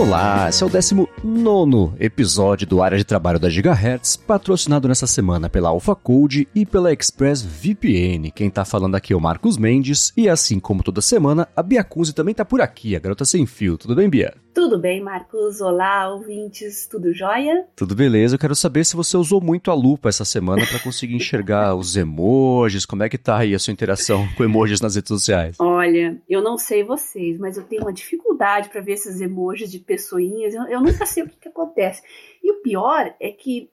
[0.00, 5.50] Olá, esse é o 19 episódio do Área de Trabalho da Gigahertz, patrocinado nessa semana
[5.50, 8.30] pela Alpha Code e pela Express VPN.
[8.30, 11.84] Quem tá falando aqui é o Marcos Mendes, e assim como toda semana, a Bia
[11.84, 13.76] Kunze também tá por aqui, a garota sem fio.
[13.76, 14.32] Tudo bem, Bia?
[14.52, 15.60] Tudo bem, Marcos?
[15.60, 17.68] Olá, ouvintes, tudo jóia?
[17.76, 21.14] Tudo beleza, eu quero saber se você usou muito a lupa essa semana para conseguir
[21.14, 25.08] enxergar os emojis, como é que tá aí a sua interação com emojis nas redes
[25.08, 25.56] sociais?
[25.60, 29.78] Olha, eu não sei vocês, mas eu tenho uma dificuldade para ver esses emojis de
[29.78, 32.02] pessoinhas, eu, eu nunca sei o que, que acontece.
[32.42, 33.70] E o pior é que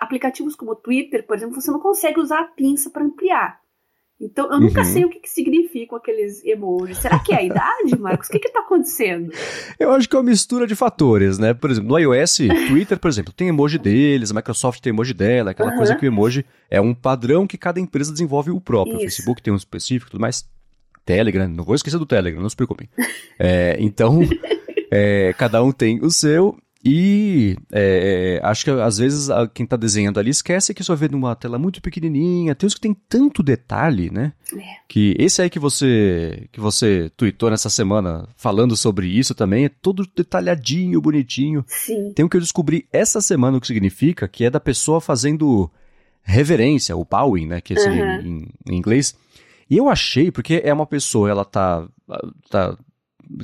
[0.00, 3.63] aplicativos como o Twitter, por exemplo, você não consegue usar a pinça para ampliar.
[4.20, 4.84] Então, eu nunca uhum.
[4.84, 6.98] sei o que, que significam aqueles emojis.
[6.98, 8.28] Será que é a idade, Marcos?
[8.28, 9.32] O que está acontecendo?
[9.78, 11.52] Eu acho que é uma mistura de fatores, né?
[11.52, 15.50] Por exemplo, no iOS, Twitter, por exemplo, tem emoji deles, a Microsoft tem emoji dela,
[15.50, 15.76] aquela uhum.
[15.76, 18.94] coisa que o emoji é um padrão que cada empresa desenvolve o próprio.
[18.94, 19.02] Isso.
[19.02, 20.48] O Facebook tem um específico e tudo mais.
[21.04, 22.88] Telegram, não vou esquecer do Telegram, não se preocupem.
[23.38, 24.20] É, então,
[24.90, 26.56] é, cada um tem o seu.
[26.86, 31.08] E é, é, acho que às vezes quem está desenhando ali esquece que só vê
[31.08, 32.54] numa tela muito pequenininha.
[32.54, 34.34] Tem uns que tem tanto detalhe, né?
[34.54, 34.60] É.
[34.86, 39.70] Que esse aí que você que você tweetou nessa semana falando sobre isso também é
[39.70, 41.64] todo detalhadinho, bonitinho.
[41.66, 42.12] Sim.
[42.12, 45.70] Tem um que eu descobri essa semana o que significa, que é da pessoa fazendo
[46.22, 47.60] reverência, o bowing, né?
[47.62, 48.20] Que é uhum.
[48.20, 49.16] em, em inglês.
[49.70, 51.88] E eu achei, porque é uma pessoa, ela tá,
[52.50, 52.76] tá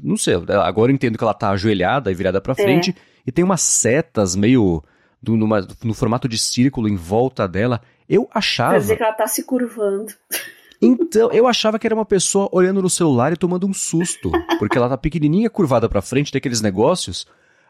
[0.03, 2.91] não sei, agora eu entendo que ela tá ajoelhada e virada para frente.
[2.91, 4.83] É e tem umas setas meio
[5.23, 7.81] do, numa, no formato de círculo em volta dela.
[8.09, 8.73] Eu achava.
[8.73, 10.13] Quer dizer que ela tá se curvando.
[10.83, 14.79] Então, eu achava que era uma pessoa olhando no celular e tomando um susto, porque
[14.79, 17.27] ela tá pequenininha, curvada para frente, daqueles negócios.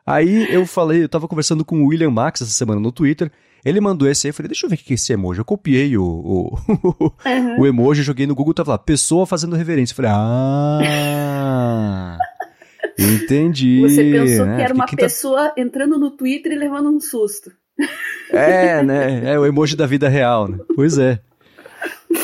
[0.06, 3.32] Aí eu falei, eu tava conversando com o William Max essa semana no Twitter,
[3.64, 5.40] ele mandou esse aí, eu falei, deixa eu ver o que é esse emoji.
[5.40, 6.54] Eu copiei o, o,
[7.26, 7.62] uhum.
[7.62, 9.92] o emoji, joguei no Google, tava lá, pessoa fazendo reverência.
[9.92, 12.16] Eu falei, ah...
[12.98, 13.80] Entendi.
[13.80, 14.56] Você pensou né?
[14.56, 17.50] que era uma pessoa entrando no Twitter e levando um susto.
[18.30, 19.32] É, né?
[19.32, 20.58] É o emoji da vida real, né?
[20.74, 21.20] Pois é.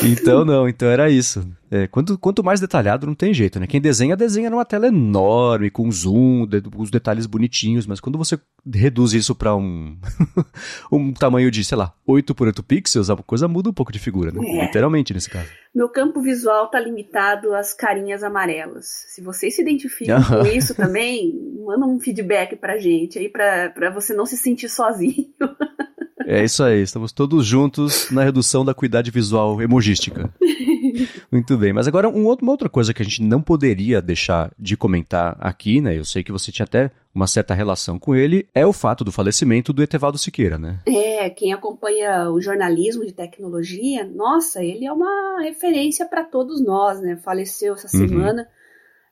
[0.03, 1.47] Então não, então era isso.
[1.71, 3.67] É, quanto, quanto mais detalhado, não tem jeito, né?
[3.67, 8.39] Quem desenha, desenha numa tela enorme, com zoom, de, os detalhes bonitinhos, mas quando você
[8.73, 9.97] reduz isso para um,
[10.91, 13.99] um tamanho de, sei lá, 8 por 8 pixels, a coisa muda um pouco de
[13.99, 14.41] figura, né?
[14.45, 14.65] É.
[14.65, 15.49] Literalmente nesse caso.
[15.73, 18.85] Meu campo visual tá limitado às carinhas amarelas.
[19.07, 21.33] Se vocês se identificam com isso também,
[21.65, 25.27] manda um feedback pra gente aí, pra, pra você não se sentir sozinho.
[26.29, 30.29] É isso aí, estamos todos juntos na redução da cuidade visual emojística.
[31.31, 34.51] Muito bem, mas agora um outro, uma outra coisa que a gente não poderia deixar
[34.59, 35.97] de comentar aqui, né?
[35.97, 39.11] Eu sei que você tinha até uma certa relação com ele, é o fato do
[39.11, 40.79] falecimento do Etevaldo Siqueira, né?
[40.85, 46.99] É, quem acompanha o jornalismo de tecnologia, nossa, ele é uma referência para todos nós,
[46.99, 47.15] né?
[47.23, 48.05] Faleceu essa uhum.
[48.05, 48.49] semana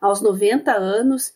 [0.01, 1.33] aos 90 anos.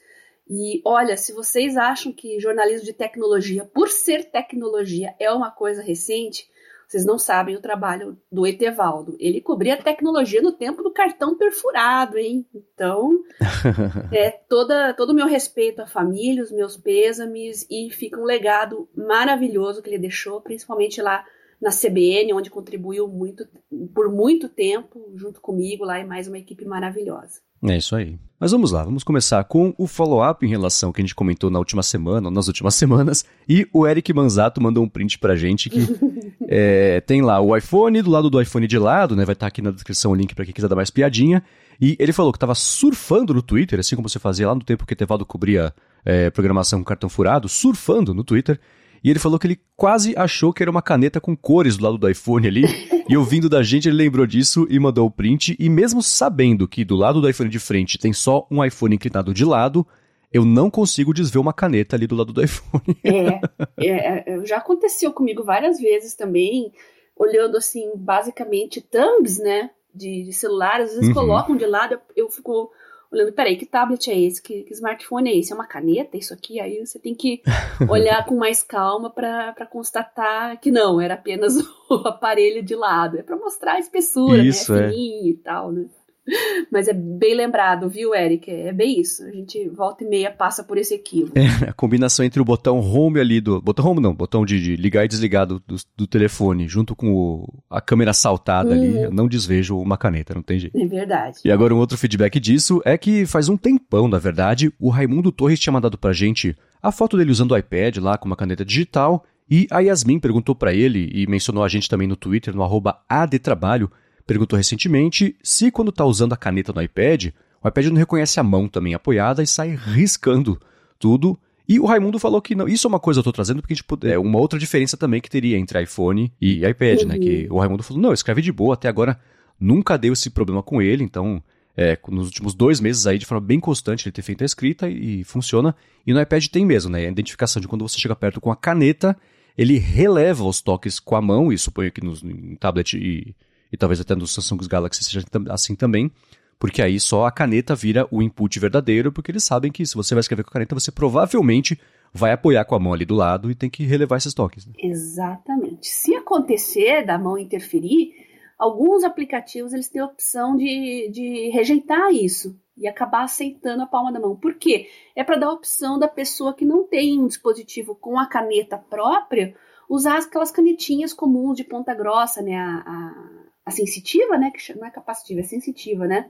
[0.49, 5.83] E olha, se vocês acham que jornalismo de tecnologia, por ser tecnologia, é uma coisa
[5.83, 6.49] recente,
[6.87, 9.15] vocês não sabem o trabalho do Etevaldo.
[9.19, 12.43] Ele cobria tecnologia no tempo do cartão perfurado, hein?
[12.51, 13.23] Então,
[14.11, 18.89] é toda, todo o meu respeito à família, os meus pêsames, e fica um legado
[18.95, 21.23] maravilhoso que ele deixou, principalmente lá
[21.61, 23.45] na CBN, onde contribuiu muito,
[23.93, 27.41] por muito tempo, junto comigo lá e mais uma equipe maravilhosa.
[27.61, 28.17] É isso aí.
[28.39, 31.49] Mas vamos lá, vamos começar com o follow-up em relação ao que a gente comentou
[31.49, 33.25] na última semana, nas últimas semanas.
[33.49, 35.79] E o Eric Manzato mandou um print pra gente que
[36.47, 39.25] é, tem lá o iPhone, do lado do iPhone de lado, né?
[39.25, 41.43] Vai estar tá aqui na descrição o link para quem quiser dar mais piadinha.
[41.81, 44.85] E ele falou que estava surfando no Twitter, assim como você fazia lá no tempo
[44.85, 45.73] que Tevaldo cobria
[46.05, 48.57] é, programação com cartão furado, surfando no Twitter.
[49.03, 51.97] E ele falou que ele quase achou que era uma caneta com cores do lado
[51.97, 52.63] do iPhone ali.
[53.07, 55.55] e ouvindo da gente, ele lembrou disso e mandou o print.
[55.59, 59.33] E mesmo sabendo que do lado do iPhone de frente tem só um iPhone inclinado
[59.33, 59.85] de lado,
[60.31, 62.97] eu não consigo desver uma caneta ali do lado do iPhone.
[63.03, 63.41] é,
[63.87, 66.71] é, é já aconteceu comigo várias vezes também,
[67.15, 69.71] olhando assim, basicamente thumbs, né?
[69.93, 71.15] De, de celulares, às vezes uhum.
[71.15, 72.69] colocam de lado, eu, eu fico
[73.11, 74.41] olhando, peraí, que tablet é esse?
[74.41, 75.51] Que, que, smartphone é esse?
[75.51, 76.59] É uma caneta isso aqui?
[76.59, 77.41] Aí você tem que
[77.89, 81.55] olhar com mais calma para constatar que não, era apenas
[81.89, 83.17] o aparelho de lado.
[83.17, 84.43] É para mostrar a espessura, né?
[84.43, 84.85] isso, né?
[84.85, 85.85] É fininho e tal, né?
[86.71, 88.49] Mas é bem lembrado, viu, Eric?
[88.49, 89.23] É bem isso.
[89.23, 91.37] A gente volta e meia passa por esse equívoco.
[91.37, 93.61] É, a combinação entre o botão home ali do.
[93.61, 97.13] Botão home não, botão de, de ligar e desligar do, do, do, telefone, junto com
[97.13, 98.75] o, a câmera saltada uhum.
[98.75, 100.77] ali, eu não desvejo uma caneta, não tem jeito.
[100.77, 101.39] É verdade.
[101.43, 105.31] E agora um outro feedback disso é que faz um tempão, na verdade, o Raimundo
[105.31, 108.63] Torres tinha mandado pra gente a foto dele usando o iPad lá com uma caneta
[108.63, 109.25] digital.
[109.49, 113.01] E a Yasmin perguntou para ele e mencionou a gente também no Twitter, no arroba
[113.09, 113.91] ADTrabalho,
[114.29, 117.29] perguntou recentemente se quando está usando a caneta no iPad,
[117.63, 120.61] o iPad não reconhece a mão também apoiada e sai riscando
[120.99, 121.37] tudo.
[121.67, 122.67] E o Raimundo falou que não.
[122.67, 125.19] Isso é uma coisa que eu tô trazendo porque gente é uma outra diferença também
[125.19, 127.07] que teria entre iPhone e iPad, uhum.
[127.07, 127.17] né?
[127.17, 127.55] Que uhum.
[127.55, 129.19] o Raimundo falou: não, escreve de boa, até agora
[129.59, 131.41] nunca deu esse problema com ele, então.
[131.81, 134.89] É, nos últimos dois meses aí, de forma bem constante, ele tem feito a escrita
[134.89, 135.73] e, e funciona.
[136.05, 137.05] E no iPad tem mesmo, né?
[137.05, 139.15] A identificação de quando você chega perto com a caneta,
[139.57, 143.33] ele releva os toques com a mão, e suponho que nos, em tablet e,
[143.71, 146.11] e talvez até no Samsung Galaxy seja assim também,
[146.57, 150.13] porque aí só a caneta vira o input verdadeiro, porque eles sabem que se você
[150.13, 151.79] vai escrever com a caneta, você provavelmente
[152.13, 154.65] vai apoiar com a mão ali do lado e tem que relevar esses toques.
[154.65, 154.73] Né?
[154.77, 155.87] Exatamente.
[155.87, 158.13] Se acontecer da mão interferir,
[158.57, 164.11] alguns aplicativos eles têm a opção de, de rejeitar isso e acabar aceitando a palma
[164.11, 164.35] da mão.
[164.35, 164.87] Por quê?
[165.15, 168.77] É para dar a opção da pessoa que não tem um dispositivo com a caneta
[168.77, 169.55] própria
[169.89, 172.55] usar aquelas canetinhas comuns de ponta grossa, né?
[172.55, 174.51] A, a, a sensitiva, né?
[174.51, 176.29] Que não é capacitiva, é sensitiva, né?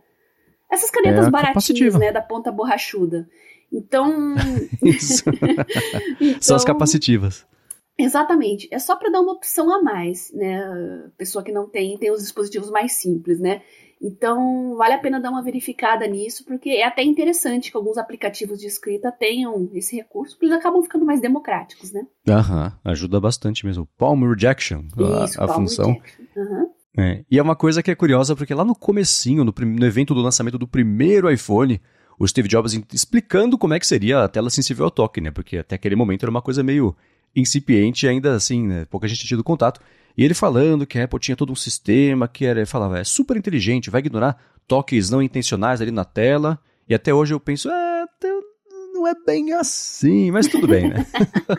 [0.70, 3.28] Essas canetas é baratinhas, né, da ponta borrachuda.
[3.72, 4.36] Então.
[4.82, 6.42] Então...
[6.42, 7.46] São as capacitivas.
[7.98, 8.68] Exatamente.
[8.72, 11.10] É só para dar uma opção a mais, né?
[11.18, 13.62] Pessoa que não tem, tem os dispositivos mais simples, né?
[14.02, 18.58] Então, vale a pena dar uma verificada nisso, porque é até interessante que alguns aplicativos
[18.58, 22.08] de escrita tenham esse recurso, porque eles acabam ficando mais democráticos, né?
[22.30, 23.86] Aham, ajuda bastante mesmo.
[23.98, 24.84] Palm Rejection,
[25.26, 25.92] Isso, a, a palm função.
[25.92, 26.26] Rejection.
[26.38, 26.70] Uhum.
[27.00, 27.24] É.
[27.30, 30.22] E é uma coisa que é curiosa, porque lá no comecinho, no, no evento do
[30.22, 31.82] lançamento do primeiro iPhone,
[32.20, 35.32] o Steve Jobs explicando como é que seria a tela sensível ao toque, né?
[35.32, 36.96] Porque até aquele momento era uma coisa meio
[37.36, 38.86] incipiente ainda assim, né?
[38.86, 39.80] Pouca gente tinha tido contato.
[40.18, 43.38] E ele falando que a Apple tinha todo um sistema que era, falava, é super
[43.38, 44.38] inteligente, vai ignorar
[44.68, 46.60] toques não intencionais ali na tela.
[46.90, 48.06] E até hoje eu penso, ah,
[48.94, 51.06] não é bem assim, mas tudo bem, né?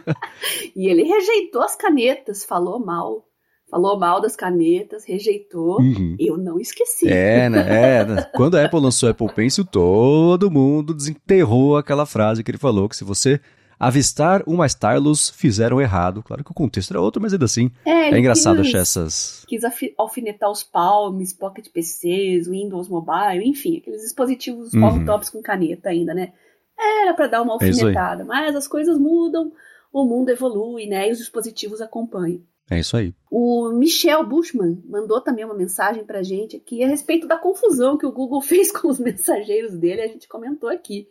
[0.76, 3.29] e ele rejeitou as canetas, falou mal
[3.70, 5.80] falou mal das canetas, rejeitou.
[5.80, 6.16] Uhum.
[6.18, 7.08] Eu não esqueci.
[7.08, 8.00] É, né?
[8.00, 8.22] É, né?
[8.34, 12.88] Quando a Apple lançou a Apple Pencil, todo mundo desenterrou aquela frase que ele falou,
[12.88, 13.40] que se você
[13.78, 16.22] avistar uma stylus, fizeram errado.
[16.22, 19.44] Claro que o contexto era outro, mas ainda assim é, é engraçado quis, achar essas...
[19.48, 19.62] Quis
[19.96, 25.06] alfinetar os Palms, Pocket PCs, Windows Mobile, enfim, aqueles dispositivos uhum.
[25.06, 26.32] tops com caneta ainda, né?
[26.78, 29.50] Era para dar uma é alfinetada, é mas as coisas mudam,
[29.90, 31.08] o mundo evolui, né?
[31.08, 32.42] E os dispositivos acompanham.
[32.70, 33.12] É isso aí.
[33.28, 38.06] O Michel Bushman mandou também uma mensagem pra gente aqui a respeito da confusão que
[38.06, 41.08] o Google fez com os mensageiros dele, a gente comentou aqui.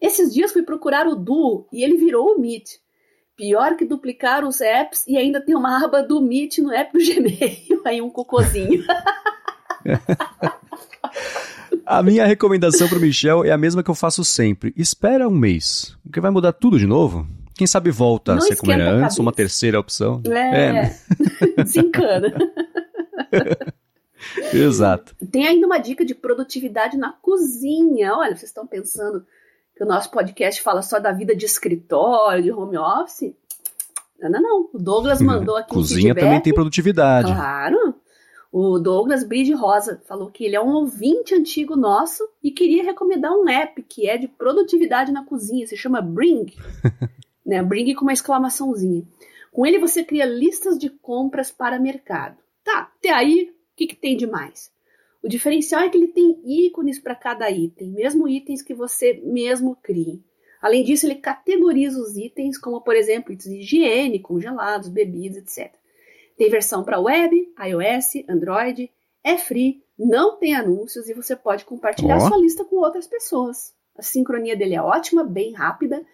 [0.00, 2.78] Esses dias fui procurar o Duo e ele virou o Meet.
[3.36, 6.98] Pior que duplicar os apps e ainda tem uma aba do Meet no app do
[7.04, 7.82] Gmail.
[7.84, 8.82] Aí um cocôzinho.
[11.84, 14.74] A minha recomendação pro Michel é a mesma que eu faço sempre.
[14.76, 17.24] Espera um mês, porque vai mudar tudo de novo.
[17.56, 20.20] Quem sabe volta não a ser como era antes, uma terceira opção.
[20.26, 20.96] É, é né?
[21.64, 22.34] desencana.
[24.52, 25.16] Exato.
[25.30, 28.14] Tem ainda uma dica de produtividade na cozinha.
[28.14, 29.24] Olha, vocês estão pensando
[29.74, 33.34] que o nosso podcast fala só da vida de escritório, de home office?
[34.20, 34.70] Não, não, não.
[34.72, 37.32] O Douglas mandou aqui Cozinha um também tem produtividade.
[37.32, 37.94] Claro.
[38.52, 43.32] O Douglas Bride Rosa falou que ele é um ouvinte antigo nosso e queria recomendar
[43.32, 46.46] um app que é de produtividade na cozinha, se chama Bring.
[47.46, 47.62] Né?
[47.62, 49.06] Bring com uma exclamaçãozinha.
[49.52, 52.36] Com ele você cria listas de compras para mercado.
[52.64, 54.70] Tá, até aí, o que, que tem de mais?
[55.22, 59.76] O diferencial é que ele tem ícones para cada item, mesmo itens que você mesmo
[59.82, 60.22] crie.
[60.60, 65.72] Além disso, ele categoriza os itens, como por exemplo, itens de higiene, congelados, bebidas, etc.
[66.36, 68.90] Tem versão para web, iOS, Android,
[69.24, 72.20] é free, não tem anúncios e você pode compartilhar oh.
[72.20, 73.74] sua lista com outras pessoas.
[73.96, 76.04] A sincronia dele é ótima, bem rápida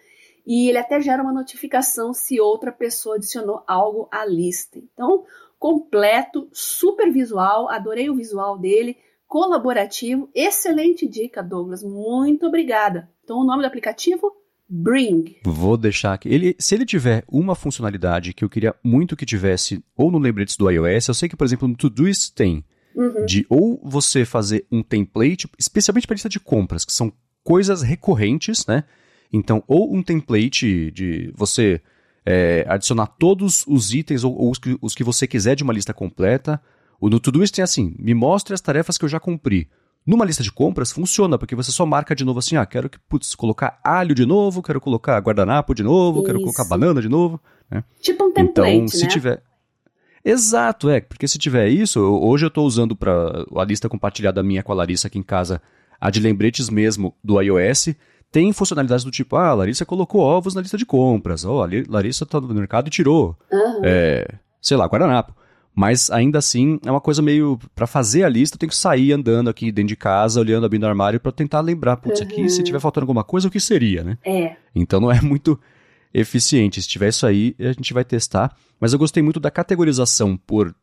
[0.45, 4.79] e ele até gera uma notificação se outra pessoa adicionou algo à lista.
[4.93, 5.23] Então,
[5.57, 8.97] completo, super visual, adorei o visual dele,
[9.27, 13.09] colaborativo, excelente dica, Douglas, muito obrigada.
[13.23, 14.31] Então, o nome do aplicativo?
[14.67, 15.37] Bring.
[15.45, 16.29] Vou deixar aqui.
[16.29, 20.57] Ele, se ele tiver uma funcionalidade que eu queria muito que tivesse, ou no lembretes
[20.57, 23.25] do iOS, eu sei que, por exemplo, no Todoist tem, uhum.
[23.25, 27.11] de ou você fazer um template, especialmente para lista de compras, que são
[27.43, 28.83] coisas recorrentes, né?
[29.33, 31.81] Então, ou um template de você
[32.23, 35.73] é, adicionar todos os itens ou, ou os, que, os, que, você quiser de uma
[35.73, 36.61] lista completa.
[37.01, 39.67] O no Todoist tem assim, me mostre as tarefas que eu já cumpri.
[40.05, 42.99] Numa lista de compras funciona, porque você só marca de novo assim, ah, quero que,
[43.09, 46.27] putz, colocar alho de novo, quero colocar guardanapo de novo, Isso.
[46.27, 47.41] quero colocar banana de novo.
[47.71, 47.83] Né?
[48.01, 49.09] Tipo um template, Então, se né?
[49.09, 49.43] tiver...
[50.23, 54.63] Exato, é, porque se tiver isso, hoje eu estou usando para a lista compartilhada minha
[54.63, 55.61] com a Larissa aqui em casa,
[55.99, 57.89] a de lembretes mesmo do iOS,
[58.33, 61.69] tem funcionalidades do tipo, ah, a Larissa colocou ovos na lista de compras, oh, a
[61.87, 63.81] Larissa tá no mercado e tirou, uhum.
[63.83, 64.27] é,
[64.59, 65.35] sei lá, guardanapo.
[65.75, 67.59] Mas ainda assim é uma coisa meio.
[67.75, 70.83] para fazer a lista, eu tenho que sair andando aqui dentro de casa, olhando, abrindo
[70.83, 72.25] o armário, para tentar lembrar, putz, uhum.
[72.25, 74.17] aqui se tiver faltando alguma coisa, o que seria, né?
[74.25, 74.55] É.
[74.73, 75.59] Então não é muito.
[76.11, 76.81] eficiente.
[76.81, 78.55] Se tiver isso aí, a gente vai testar.
[78.79, 80.75] Mas eu gostei muito da categorização por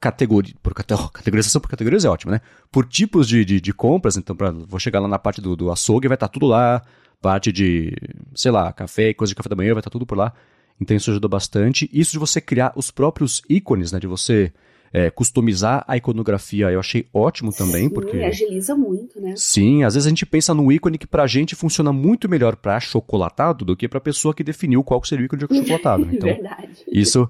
[0.00, 0.54] categoria.
[0.62, 0.72] Por
[1.12, 2.40] categorização por categorias é ótimo, né?
[2.72, 4.16] Por tipos de, de, de compras.
[4.16, 6.82] Então, pra, vou chegar lá na parte do, do açougue, vai estar tá tudo lá.
[7.20, 7.94] Parte de,
[8.34, 10.32] sei lá, café, coisa de café da manhã, vai estar tá tudo por lá.
[10.80, 11.88] Então isso ajudou bastante.
[11.92, 14.00] Isso de você criar os próprios ícones, né?
[14.00, 14.50] De você
[14.90, 18.22] é, customizar a iconografia, eu achei ótimo também, Sim, porque...
[18.22, 19.34] agiliza muito, né?
[19.36, 22.80] Sim, às vezes a gente pensa num ícone que pra gente funciona muito melhor pra
[22.80, 26.08] chocolatado do que pra pessoa que definiu qual seria o ícone de chocolatado.
[26.10, 26.84] Então, Verdade.
[26.90, 27.28] isso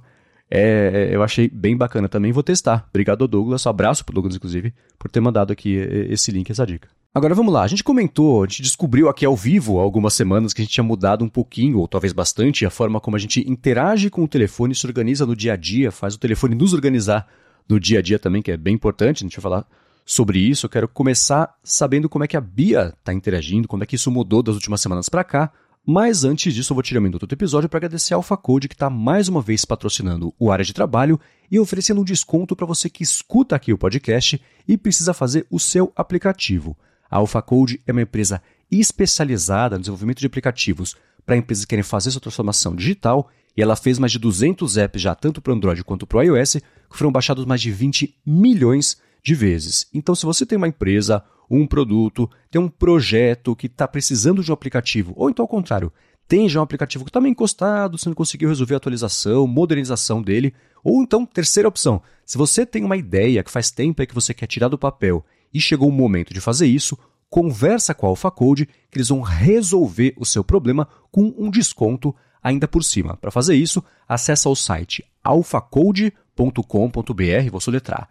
[0.51, 2.87] é, eu achei bem bacana também, vou testar.
[2.91, 5.75] Obrigado, Douglas, abraço pro Douglas, inclusive, por ter mandado aqui
[6.11, 6.89] esse link, essa dica.
[7.15, 10.53] Agora vamos lá, a gente comentou, a gente descobriu aqui ao vivo há algumas semanas
[10.53, 13.49] que a gente tinha mudado um pouquinho, ou talvez bastante, a forma como a gente
[13.51, 17.27] interage com o telefone, se organiza no dia a dia, faz o telefone nos organizar
[17.69, 19.67] no dia a dia também, que é bem importante, a gente vai falar
[20.05, 20.67] sobre isso.
[20.67, 24.11] Eu quero começar sabendo como é que a Bia está interagindo, como é que isso
[24.11, 25.53] mudou das últimas semanas para cá.
[25.87, 28.69] Mas antes disso, eu vou tirar um minuto do episódio para agradecer a Alpha Code,
[28.69, 31.19] que está mais uma vez patrocinando o área de trabalho
[31.51, 35.59] e oferecendo um desconto para você que escuta aqui o podcast e precisa fazer o
[35.59, 36.77] seu aplicativo.
[37.11, 40.95] A Alpha Code é uma empresa especializada no desenvolvimento de aplicativos
[41.25, 45.03] para empresas que querem fazer sua transformação digital e ela fez mais de 200 apps
[45.03, 46.59] já tanto para o Android quanto para o iOS,
[46.91, 49.87] que foram baixados mais de 20 milhões de vezes.
[49.93, 54.51] Então, se você tem uma empresa, um produto, tem um projeto que está precisando de
[54.51, 55.93] um aplicativo, ou então ao contrário,
[56.29, 60.23] tem já um aplicativo que está meio encostado, você não conseguiu resolver a atualização, modernização
[60.23, 60.55] dele,
[60.85, 64.33] ou então, terceira opção, se você tem uma ideia que faz tempo é que você
[64.33, 66.97] quer tirar do papel e chegou o momento de fazer isso,
[67.29, 72.15] conversa com a Alpha Code que eles vão resolver o seu problema com um desconto
[72.43, 73.17] ainda por cima.
[73.17, 78.09] Para fazer isso, acessa o site alphacode.com.br, vou soletrar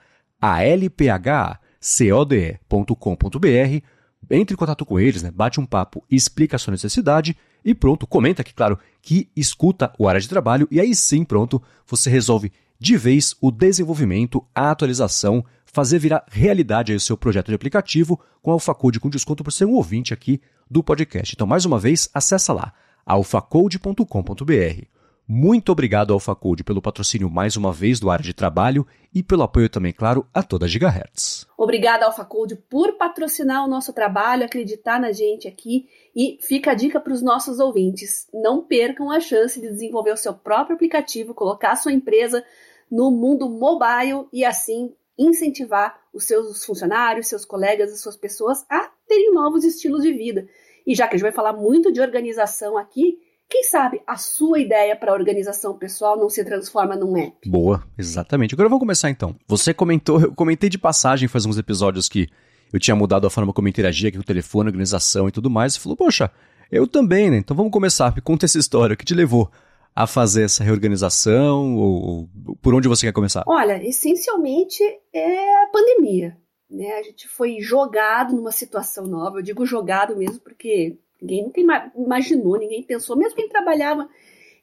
[1.79, 3.85] alphacode.com.br,
[4.29, 8.05] entre em contato com eles, né, bate um papo, explica a sua necessidade e pronto,
[8.05, 12.51] comenta aqui, claro, que escuta o área de trabalho e aí sim, pronto, você resolve
[12.79, 18.19] de vez o desenvolvimento, a atualização, fazer virar realidade aí o seu projeto de aplicativo
[18.41, 21.35] com a AlphaCode com desconto por ser um ouvinte aqui do podcast.
[21.35, 22.73] Então, mais uma vez, acessa lá
[23.05, 24.98] alfacode.com.br.
[25.31, 29.69] Muito obrigado, AlphaCode, pelo patrocínio mais uma vez do área de trabalho e pelo apoio
[29.69, 31.45] também, claro, a toda a Gigahertz.
[31.55, 36.99] Obrigada, AlphaCode, por patrocinar o nosso trabalho, acreditar na gente aqui e fica a dica
[36.99, 38.27] para os nossos ouvintes.
[38.33, 42.43] Não percam a chance de desenvolver o seu próprio aplicativo, colocar a sua empresa
[42.89, 48.89] no mundo mobile e assim incentivar os seus funcionários, seus colegas e suas pessoas a
[49.07, 50.47] terem novos estilos de vida.
[50.87, 53.19] E já que a gente vai falar muito de organização aqui,
[53.49, 57.49] quem sabe a sua ideia para a organização pessoal não se transforma num app?
[57.49, 58.53] Boa, exatamente.
[58.53, 59.35] Agora vamos começar então.
[59.47, 62.29] Você comentou, eu comentei de passagem faz uns episódios que
[62.71, 65.73] eu tinha mudado a forma como eu interagia com o telefone, organização e tudo mais.
[65.73, 66.31] Você falou, poxa,
[66.71, 67.37] eu também, né?
[67.37, 68.13] Então vamos começar.
[68.15, 68.93] Me conta essa história.
[68.93, 69.49] O que te levou
[69.95, 71.75] a fazer essa reorganização?
[71.75, 73.43] Ou, ou por onde você quer começar?
[73.47, 76.37] Olha, essencialmente é a pandemia.
[76.69, 76.91] Né?
[76.99, 79.39] A gente foi jogado numa situação nova.
[79.39, 83.15] Eu digo jogado mesmo porque Ninguém nunca imaginou, ninguém pensou.
[83.15, 84.09] Mesmo quem trabalhava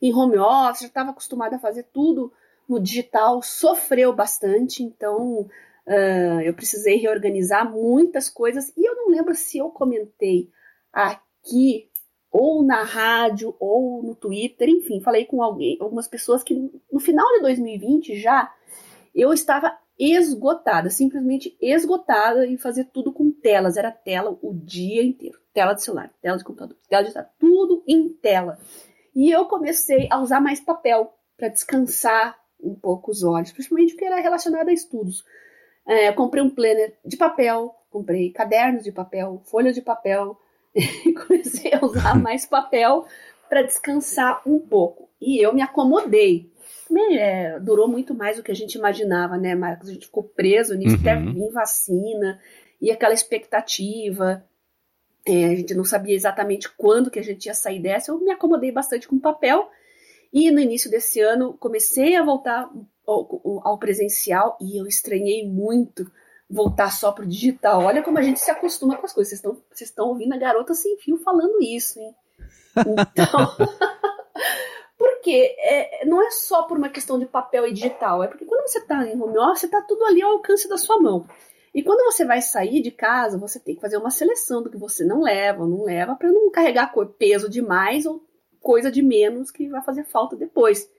[0.01, 2.33] em home office, já estava acostumado a fazer tudo
[2.69, 4.83] no digital, sofreu bastante.
[4.83, 8.73] Então, uh, eu precisei reorganizar muitas coisas.
[8.77, 10.51] E eu não lembro se eu comentei
[10.93, 11.89] aqui,
[12.31, 16.55] ou na rádio, ou no Twitter, enfim, falei com alguém, algumas pessoas que
[16.93, 18.53] no final de 2020 já
[19.15, 23.77] eu estava esgotada, simplesmente esgotada em fazer tudo com telas.
[23.77, 25.39] Era tela o dia inteiro.
[25.57, 28.59] Tela de celular, tela de computador, tela de celular, tudo em tela.
[29.15, 34.05] E eu comecei a usar mais papel para descansar um pouco os olhos, principalmente porque
[34.05, 35.25] era relacionado a estudos.
[35.87, 40.39] É, comprei um planner de papel, comprei cadernos de papel, folhas de papel,
[40.77, 43.07] e comecei a usar mais papel
[43.49, 45.09] para descansar um pouco.
[45.19, 46.53] E eu me acomodei
[46.87, 49.89] também é, durou muito mais do que a gente imaginava, né, Marcos?
[49.89, 51.01] A gente ficou preso nisso, uhum.
[51.01, 52.41] até vir vacina,
[52.81, 54.45] e aquela expectativa.
[55.27, 58.13] É, a gente não sabia exatamente quando que a gente ia sair dessa.
[58.13, 59.69] Eu me acomodei bastante com papel.
[60.33, 62.71] E no início desse ano comecei a voltar
[63.07, 66.11] ao, ao presencial e eu estranhei muito
[66.49, 67.83] voltar só pro digital.
[67.83, 69.41] Olha como a gente se acostuma com as coisas.
[69.41, 72.15] Vocês estão ouvindo a garota sem fio falando isso, hein?
[72.77, 73.57] Então.
[74.97, 78.67] Porque é, não é só por uma questão de papel e digital, é porque quando
[78.67, 81.27] você está em home office, está tudo ali ao alcance da sua mão.
[81.77, 84.79] E quando você vai sair de casa, você tem que fazer uma seleção do que
[84.79, 88.25] você não leva ou não leva, para não carregar peso demais ou
[88.63, 90.91] coisa de menos que vai fazer falta depois.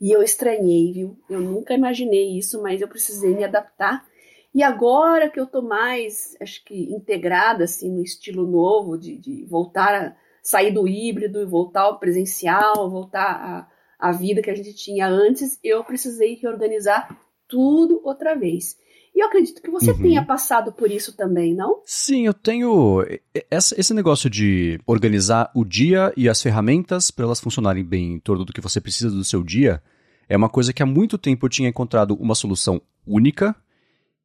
[0.00, 1.18] E eu estranhei, viu?
[1.28, 4.06] Eu nunca imaginei isso, mas eu precisei me adaptar.
[4.54, 9.44] E agora que eu tô mais, acho que, integrada, assim, no estilo novo de, de
[9.46, 14.72] voltar a sair do híbrido e voltar ao presencial, voltar à, vida que a gente
[14.72, 18.80] tinha antes, eu precisei reorganizar tudo outra vez.
[19.14, 20.00] E eu acredito que você uhum.
[20.00, 21.82] tenha passado por isso também, não?
[21.84, 23.04] Sim, eu tenho.
[23.50, 28.44] Esse negócio de organizar o dia e as ferramentas para elas funcionarem bem em torno
[28.44, 29.82] do que você precisa do seu dia
[30.28, 33.54] é uma coisa que há muito tempo eu tinha encontrado uma solução única.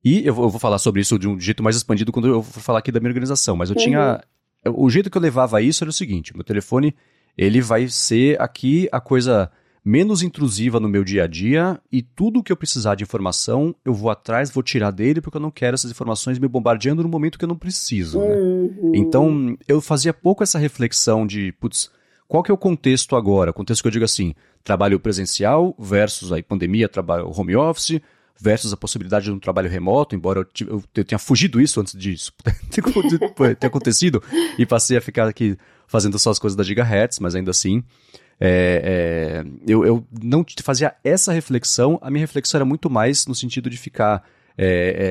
[0.03, 2.79] E eu vou falar sobre isso de um jeito mais expandido quando eu for falar
[2.79, 3.83] aqui da minha organização, mas eu uhum.
[3.83, 4.23] tinha.
[4.65, 6.95] O jeito que eu levava isso era o seguinte: meu telefone
[7.37, 9.51] ele vai ser aqui a coisa
[9.87, 13.93] menos intrusiva no meu dia a dia e tudo que eu precisar de informação eu
[13.93, 17.39] vou atrás, vou tirar dele porque eu não quero essas informações me bombardeando no momento
[17.39, 18.19] que eu não preciso.
[18.19, 18.35] Né?
[18.35, 18.91] Uhum.
[18.93, 21.89] Então eu fazia pouco essa reflexão de, putz,
[22.27, 23.51] qual que é o contexto agora?
[23.51, 28.01] O contexto que eu digo assim, trabalho presencial versus aí pandemia, trabalho home office
[28.37, 31.97] versus a possibilidade de um trabalho remoto, embora eu, eu, eu tenha fugido isso antes
[31.97, 32.33] disso
[33.57, 34.21] ter acontecido
[34.59, 37.81] e passei a ficar aqui fazendo só as coisas da Gigahertz, mas ainda assim
[38.39, 43.33] é, é, eu, eu não fazia essa reflexão, a minha reflexão era muito mais no
[43.33, 44.23] sentido de ficar
[44.57, 44.65] é,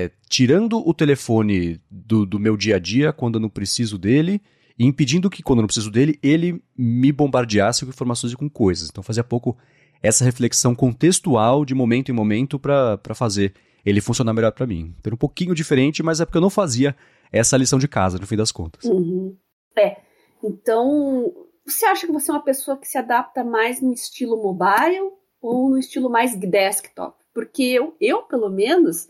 [0.04, 4.40] é, tirando o telefone do, do, meu dia a dia quando eu não preciso dele
[4.78, 8.48] e impedindo que, quando eu não preciso dele, ele me bombardeasse com informações e com
[8.48, 8.88] coisas.
[8.90, 9.56] Então fazia pouco
[10.02, 13.54] essa reflexão contextual de momento em momento para fazer
[13.84, 14.94] ele funcionar melhor para mim.
[14.98, 16.94] Então um pouquinho diferente, mas é porque eu não fazia
[17.32, 18.84] essa lição de casa, no fim das contas.
[18.84, 19.36] Uhum.
[19.76, 19.96] É.
[20.42, 21.32] Então,
[21.66, 25.68] você acha que você é uma pessoa que se adapta mais no estilo mobile ou
[25.68, 27.16] no estilo mais desktop?
[27.34, 29.08] Porque eu, eu pelo menos,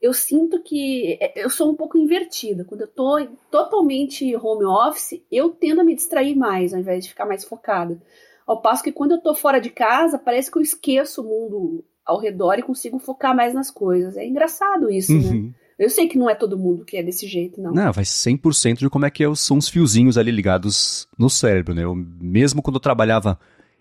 [0.00, 2.64] eu sinto que é, eu sou um pouco invertida.
[2.64, 3.18] Quando eu estou
[3.50, 8.00] totalmente home office, eu tendo a me distrair mais, ao invés de ficar mais focada.
[8.46, 11.84] Ao passo que quando eu estou fora de casa, parece que eu esqueço o mundo
[12.06, 14.16] ao redor e consigo focar mais nas coisas.
[14.16, 15.18] É engraçado isso, né?
[15.18, 15.42] uhum.
[15.42, 15.54] né?
[15.78, 17.72] Eu sei que não é todo mundo que é desse jeito, não.
[17.72, 21.74] Não, vai 100% de como é que é são os fiozinhos ali ligados no cérebro,
[21.74, 21.84] né?
[21.84, 23.38] Eu, mesmo quando eu trabalhava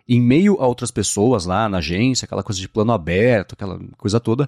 [0.07, 4.19] em meio a outras pessoas lá na agência, aquela coisa de plano aberto, aquela coisa
[4.19, 4.47] toda,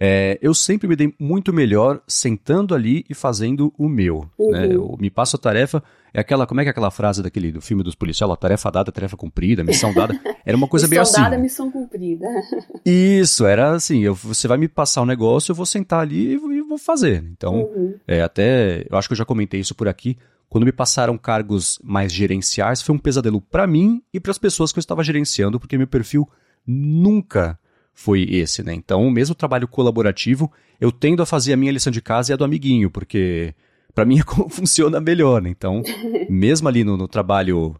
[0.00, 4.28] é, eu sempre me dei muito melhor sentando ali e fazendo o meu.
[4.38, 4.50] Uhum.
[4.50, 4.68] Né?
[4.70, 5.82] Eu me passo a tarefa,
[6.14, 8.70] é aquela, como é que é aquela frase daquele do filme dos policiais, a tarefa
[8.70, 10.18] dada, tarefa cumprida, missão dada.
[10.46, 11.12] Era uma coisa bem assim.
[11.12, 12.26] Missão dada, missão cumprida.
[12.86, 16.34] Isso, era assim, eu, você vai me passar um negócio, eu vou sentar ali e,
[16.34, 17.24] e vou fazer.
[17.32, 17.94] Então, uhum.
[18.06, 20.16] é, até, eu acho que eu já comentei isso por aqui,
[20.48, 24.72] quando me passaram cargos mais gerenciais, foi um pesadelo para mim e para as pessoas
[24.72, 26.26] que eu estava gerenciando, porque meu perfil
[26.66, 27.58] nunca
[27.98, 28.72] foi esse, né?
[28.72, 32.32] Então, o mesmo trabalho colaborativo, eu tendo a fazer a minha lição de casa e
[32.32, 33.52] a do amiguinho, porque
[33.92, 35.50] para mim é como funciona melhor, né?
[35.50, 35.82] Então,
[36.30, 37.74] mesmo ali no, no trabalho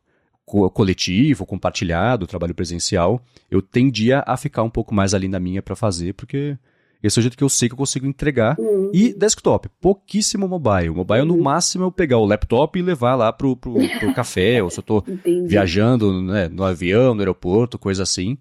[0.45, 5.63] co coletivo, compartilhado, trabalho presencial, eu tendia a ficar um pouco mais ali na minha
[5.63, 6.59] para fazer, porque
[7.01, 8.59] esse é o jeito que eu sei que eu consigo entregar.
[8.59, 8.91] Uhum.
[8.93, 10.91] E desktop, pouquíssimo mobile.
[10.91, 11.27] Mobile, uhum.
[11.29, 14.81] no máximo, eu pegar o laptop e levar lá pro, pro, pro café, ou se
[14.81, 15.47] eu tô Entendi.
[15.47, 18.37] viajando né, no avião, no aeroporto, coisa assim.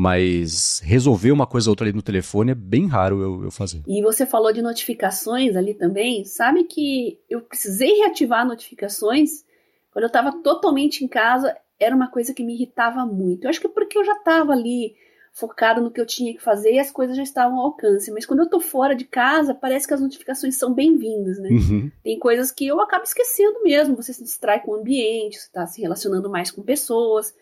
[0.00, 3.82] Mas resolver uma coisa ou outra ali no telefone é bem raro eu, eu fazer.
[3.86, 6.24] E você falou de notificações ali também.
[6.24, 9.44] Sabe que eu precisei reativar notificações
[9.92, 11.54] quando eu estava totalmente em casa.
[11.78, 13.44] Era uma coisa que me irritava muito.
[13.44, 14.94] Eu acho que é porque eu já estava ali
[15.34, 18.10] focada no que eu tinha que fazer e as coisas já estavam ao alcance.
[18.10, 21.50] Mas quando eu tô fora de casa, parece que as notificações são bem-vindas, né?
[21.50, 21.92] Uhum.
[22.02, 23.96] Tem coisas que eu acabo esquecendo mesmo.
[23.96, 27.34] Você se distrai com o ambiente, você está se relacionando mais com pessoas.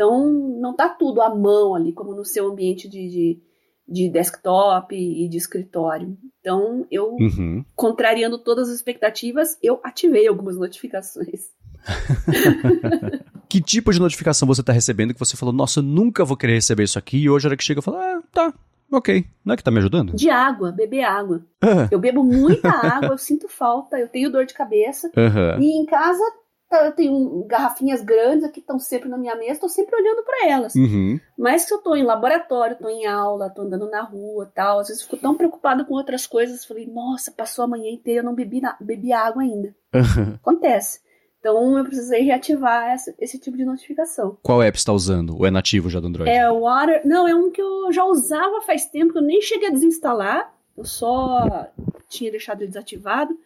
[0.00, 3.42] Então, não está tudo à mão ali, como no seu ambiente de, de,
[3.86, 6.16] de desktop e de escritório.
[6.40, 7.62] Então, eu, uhum.
[7.76, 11.50] contrariando todas as expectativas, eu ativei algumas notificações.
[13.46, 16.54] que tipo de notificação você está recebendo que você falou, nossa, eu nunca vou querer
[16.54, 18.54] receber isso aqui, e hoje a hora que chega eu falo, ah, tá,
[18.90, 19.26] ok.
[19.44, 20.16] Não é que tá me ajudando?
[20.16, 21.44] De água, beber água.
[21.62, 21.88] Uhum.
[21.90, 25.10] Eu bebo muita água, eu sinto falta, eu tenho dor de cabeça.
[25.14, 25.62] Uhum.
[25.62, 26.24] E em casa
[26.72, 30.48] eu tenho garrafinhas grandes aqui que estão sempre na minha mesa, estou sempre olhando para
[30.48, 30.74] elas.
[30.74, 31.18] Uhum.
[31.36, 34.88] Mas se eu estou em laboratório, estou em aula, estou andando na rua tal, às
[34.88, 38.34] vezes fico tão preocupada com outras coisas, falei, nossa, passou a manhã inteira, eu não
[38.34, 39.74] bebi, na, bebi água ainda.
[39.94, 40.34] Uhum.
[40.40, 41.00] Acontece.
[41.40, 44.36] Então eu precisei reativar essa, esse tipo de notificação.
[44.42, 45.36] Qual app está usando?
[45.36, 46.30] Ou é nativo já do Android?
[46.30, 47.00] É o Water.
[47.06, 50.54] Não, é um que eu já usava faz tempo, que eu nem cheguei a desinstalar.
[50.76, 51.66] Eu só
[52.08, 53.36] tinha deixado ele desativado.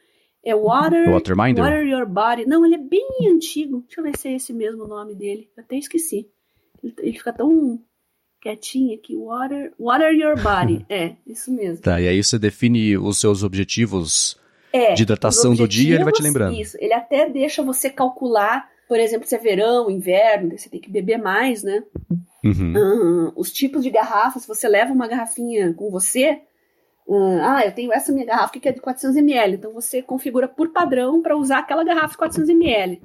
[0.45, 1.65] É Water, Waterminder?
[1.65, 2.47] Water Your Body.
[2.47, 3.83] Não, ele é bem antigo.
[3.87, 5.49] Deixa eu ver se é esse mesmo o nome dele.
[5.57, 6.29] Eu até esqueci.
[6.83, 7.81] Ele, ele fica tão
[8.43, 9.17] quietinho aqui.
[9.17, 10.85] Water, Water Your Body.
[10.91, 11.83] é, isso mesmo.
[11.83, 14.39] Tá, e aí você define os seus objetivos
[14.71, 16.61] é, de hidratação do dia, ele vai te lembrando.
[16.61, 20.91] Isso, ele até deixa você calcular, por exemplo, se é verão, inverno, você tem que
[20.91, 21.83] beber mais, né?
[22.45, 22.75] Uhum.
[22.77, 23.33] Uhum.
[23.35, 26.41] Os tipos de garrafas, se você leva uma garrafinha com você,
[27.43, 29.55] ah, eu tenho essa minha garrafa que é de 400 ml.
[29.55, 33.01] Então você configura por padrão para usar aquela garrafa de 400 ml.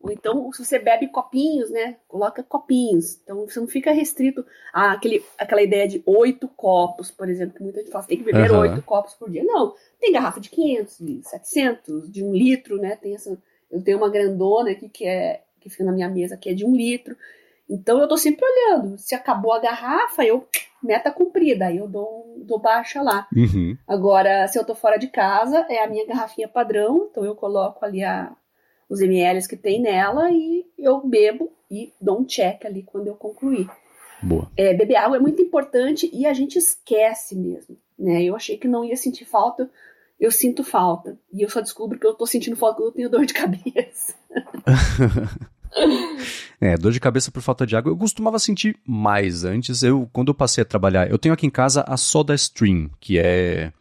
[0.00, 1.96] Ou então, se você bebe copinhos, né?
[2.08, 3.20] Coloca copinhos.
[3.22, 7.62] Então, você não fica restrito a aquele, aquela ideia de oito copos, por exemplo, que
[7.62, 8.82] muita gente fala, tem que beber oito uhum.
[8.82, 9.44] copos por dia.
[9.44, 12.96] Não, tem garrafa de 500, de 700, de um litro, né?
[12.96, 13.36] Tem essa,
[13.70, 16.64] eu tenho uma grandona aqui que é que fica na minha mesa, que é de
[16.64, 17.16] um litro.
[17.68, 18.96] Então, eu tô sempre olhando.
[18.98, 20.46] Se acabou a garrafa, eu
[20.82, 23.26] meta cumprida, aí eu dou, dou baixa lá.
[23.34, 23.76] Uhum.
[23.86, 27.84] Agora, se eu tô fora de casa, é a minha garrafinha padrão, então eu coloco
[27.84, 28.32] ali a
[28.88, 33.14] os ml que tem nela e eu bebo e dou um check ali quando eu
[33.14, 33.68] concluir.
[34.22, 34.50] Boa.
[34.56, 37.76] É, beber água é muito importante e a gente esquece mesmo.
[37.98, 38.22] Né?
[38.22, 39.70] Eu achei que não ia sentir falta,
[40.18, 41.18] eu sinto falta.
[41.32, 44.14] E eu só descubro que eu tô sentindo falta quando eu tenho dor de cabeça.
[46.60, 47.92] é, dor de cabeça por falta de água.
[47.92, 49.82] Eu costumava sentir mais antes.
[49.82, 53.18] Eu, quando eu passei a trabalhar, eu tenho aqui em casa a Soda Stream, que
[53.18, 53.72] é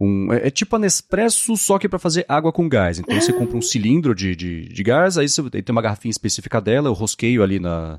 [0.00, 2.98] um, é, é, tipo a Nespresso, só que para fazer água com gás.
[2.98, 6.60] Então você compra um cilindro de, de, de gás, aí você tem uma garrafinha específica
[6.60, 7.98] dela, eu rosqueio ali na,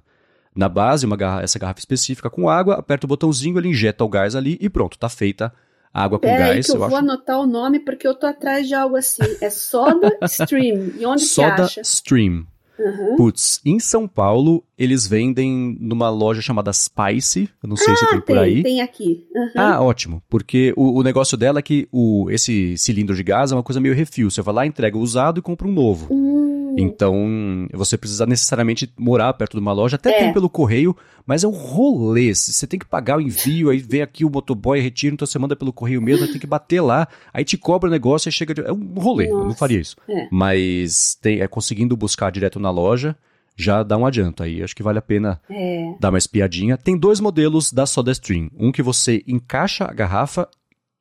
[0.55, 4.09] na base, uma garra, essa garrafa específica com água, aperta o botãozinho, ele injeta o
[4.09, 5.51] gás ali e pronto, tá feita
[5.93, 6.57] a água com Pera gás.
[6.57, 6.97] Aí que eu, eu vou acho...
[6.97, 9.23] anotar o nome porque eu tô atrás de algo assim.
[9.41, 10.91] É Soda Stream.
[10.99, 11.67] E onde Soda?
[11.81, 12.45] Stream.
[12.79, 13.15] Uhum.
[13.15, 17.49] Putz, em São Paulo, eles vendem numa loja chamada Spice.
[17.61, 18.63] Eu não sei ah, se tem, tem por aí.
[18.63, 19.25] Tem aqui.
[19.35, 19.49] Uhum.
[19.55, 20.21] Ah, ótimo.
[20.29, 23.79] Porque o, o, negócio dela é que o, esse cilindro de gás é uma coisa
[23.79, 24.29] meio refil.
[24.29, 26.13] Você vai lá, entrega o usado e compra um novo.
[26.13, 26.36] Uhum.
[26.77, 29.95] Então, você precisa necessariamente morar perto de uma loja.
[29.95, 30.19] Até é.
[30.19, 32.33] tem pelo correio, mas é um rolê.
[32.33, 35.55] Você tem que pagar o envio, aí vem aqui o motoboy, retira, então você manda
[35.55, 38.53] pelo correio mesmo, tem que bater lá, aí te cobra o negócio e chega.
[38.53, 38.61] De...
[38.61, 39.41] É um rolê, Nossa.
[39.41, 39.95] eu não faria isso.
[40.07, 40.27] É.
[40.31, 43.15] Mas tem, é conseguindo buscar direto na loja
[43.59, 44.61] já dá um adianto aí.
[44.61, 45.95] Acho que vale a pena é.
[45.99, 46.77] dar uma espiadinha.
[46.77, 48.51] Tem dois modelos da SodaStream.
[48.55, 50.47] Um que você encaixa a garrafa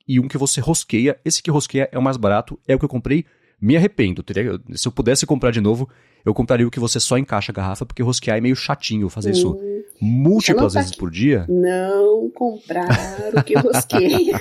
[0.08, 1.18] e um que você rosqueia.
[1.22, 3.26] Esse que rosqueia é o mais barato, é o que eu comprei
[3.60, 4.22] me arrependo.
[4.22, 5.88] Teria, se eu pudesse comprar de novo,
[6.24, 9.30] eu compraria o que você só encaixa a garrafa, porque rosquear é meio chatinho fazer
[9.30, 9.58] hum, isso
[10.00, 11.46] múltiplas vezes por dia.
[11.48, 12.88] Não comprar
[13.34, 14.40] o que rosqueia.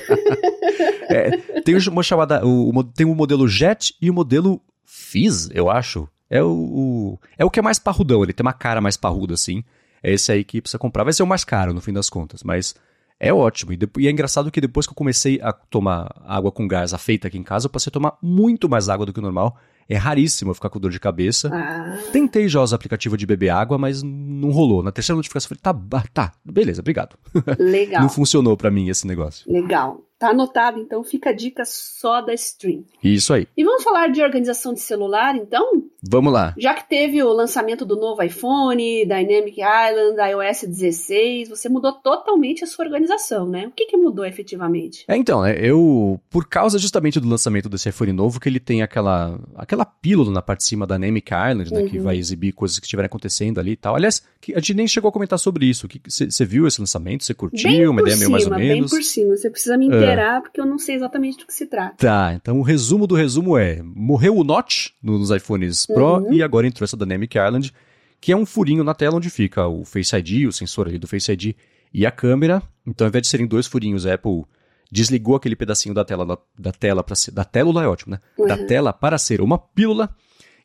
[1.10, 2.46] é, tem uma chamada.
[2.46, 6.08] O, o, tem o modelo Jet e o modelo Fizz, eu acho.
[6.30, 9.34] É o, o, é o que é mais parrudão, ele tem uma cara mais parruda
[9.34, 9.64] assim.
[10.02, 11.04] É esse aí que precisa comprar.
[11.04, 12.76] Vai ser o mais caro no fim das contas, mas
[13.20, 13.74] é ótimo.
[13.74, 16.94] E, depois, e, é engraçado que depois que eu comecei a tomar água com gás
[17.00, 19.58] feita aqui em casa, eu passei a tomar muito mais água do que o normal.
[19.88, 21.50] É raríssimo eu ficar com dor de cabeça.
[21.54, 21.98] Ah.
[22.12, 24.82] Tentei já usar aplicativo de beber água, mas não rolou.
[24.82, 27.16] Na terceira notificação eu falei, tá, tá, beleza, obrigado.
[27.60, 28.02] Legal.
[28.02, 29.52] não funcionou para mim esse negócio.
[29.52, 30.02] Legal.
[30.18, 32.86] Tá anotado, então fica a dica só da Stream.
[33.04, 33.48] Isso aí.
[33.56, 35.84] E vamos falar de organização de celular, então?
[36.02, 36.54] Vamos lá.
[36.58, 42.64] Já que teve o lançamento do novo iPhone, Dynamic Island, iOS 16, você mudou totalmente
[42.64, 43.68] a sua organização, né?
[43.68, 45.04] O que, que mudou efetivamente?
[45.08, 48.82] É, então, né, eu, por causa justamente do lançamento desse iPhone novo, que ele tem
[48.82, 51.90] aquela, aquela pílula na parte de cima da Dynamic Island, né, uhum.
[51.90, 53.96] que vai exibir coisas que estiverem acontecendo ali e tal.
[53.96, 55.88] Aliás, que a gente nem chegou a comentar sobre isso.
[56.08, 57.24] Você viu esse lançamento?
[57.24, 57.70] Você curtiu?
[57.70, 58.92] Bem uma ideia meio mais ou menos?
[58.92, 59.36] Bem por cima.
[59.36, 60.42] Você precisa me inteirar, é.
[60.42, 61.96] porque eu não sei exatamente do que se trata.
[61.98, 66.34] Tá, então o resumo do resumo é: morreu o Notch nos iPhones Pro uhum.
[66.34, 67.74] e agora entrou essa Dynamic Island,
[68.20, 71.08] que é um furinho na tela onde fica o Face ID, o sensor ali do
[71.08, 71.56] Face ID
[71.94, 72.62] e a câmera.
[72.86, 74.44] Então, ao invés de serem dois furinhos, a Apple
[74.92, 78.20] desligou aquele pedacinho da tela da, da tela para ser da télula é ótimo, né?
[78.38, 78.48] Uhum.
[78.48, 80.10] Da tela para ser uma pílula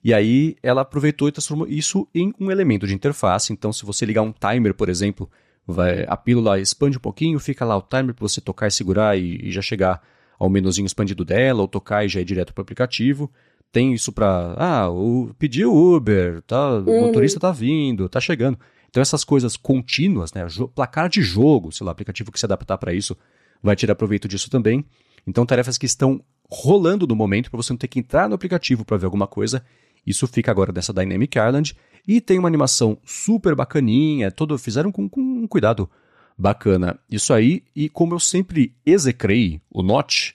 [0.03, 3.53] e aí ela aproveitou e transformou isso em um elemento de interface.
[3.53, 5.31] Então, se você ligar um timer, por exemplo,
[5.71, 9.19] vai, a pílula expande um pouquinho, fica lá o timer para você tocar e segurar
[9.19, 10.03] e, e, já chegar
[10.39, 13.31] ao menuzinho expandido dela, ou tocar e já ir direto para o aplicativo.
[13.73, 17.07] Tem isso para, ah, o, pediu Uber, tá, o uhum.
[17.07, 18.59] motorista tá vindo, tá chegando.
[18.89, 22.93] Então essas coisas contínuas, né, placar de jogo, sei lá, aplicativo que se adaptar para
[22.93, 23.17] isso,
[23.63, 24.85] vai tirar proveito disso também.
[25.27, 28.85] Então tarefas que estão rolando no momento para você não ter que entrar no aplicativo
[28.85, 29.63] para ver alguma coisa
[30.07, 31.77] isso fica agora dessa Dynamic Island.
[32.07, 35.89] E tem uma animação super bacaninha, todo, fizeram com, com um cuidado
[36.37, 36.99] bacana.
[37.11, 40.33] Isso aí, e como eu sempre execrei o Notch,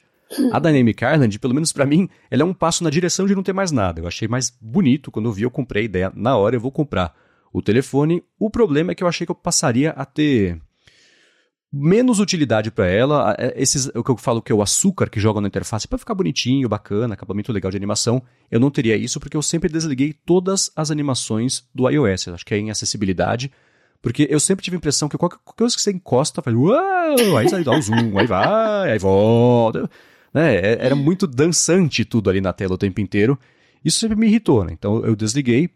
[0.52, 3.44] a Dynamic Island, pelo menos para mim, ela é um passo na direção de não
[3.44, 4.02] ter mais nada.
[4.02, 6.12] Eu achei mais bonito quando eu vi, eu comprei a ideia.
[6.16, 7.16] Na hora eu vou comprar
[7.54, 8.24] o telefone.
[8.40, 10.60] O problema é que eu achei que eu passaria a ter
[11.76, 13.36] menos utilidade para ela.
[13.38, 15.98] É, esses, o que eu falo que é o açúcar que joga na interface para
[15.98, 18.24] ficar bonitinho, bacana, acabamento legal de animação.
[18.50, 22.30] Eu não teria isso porque eu sempre desliguei todas as animações do iOS.
[22.30, 23.52] Acho que é em acessibilidade.
[24.02, 27.64] Porque eu sempre tive a impressão que qualquer coisa que você encosta, faz uau, aí
[27.64, 29.90] dá o zoom, aí vai, aí volta.
[30.34, 30.56] Né?
[30.56, 33.38] É, era muito dançante tudo ali na tela o tempo inteiro.
[33.84, 34.72] Isso sempre me irritou, né?
[34.72, 35.70] Então eu desliguei.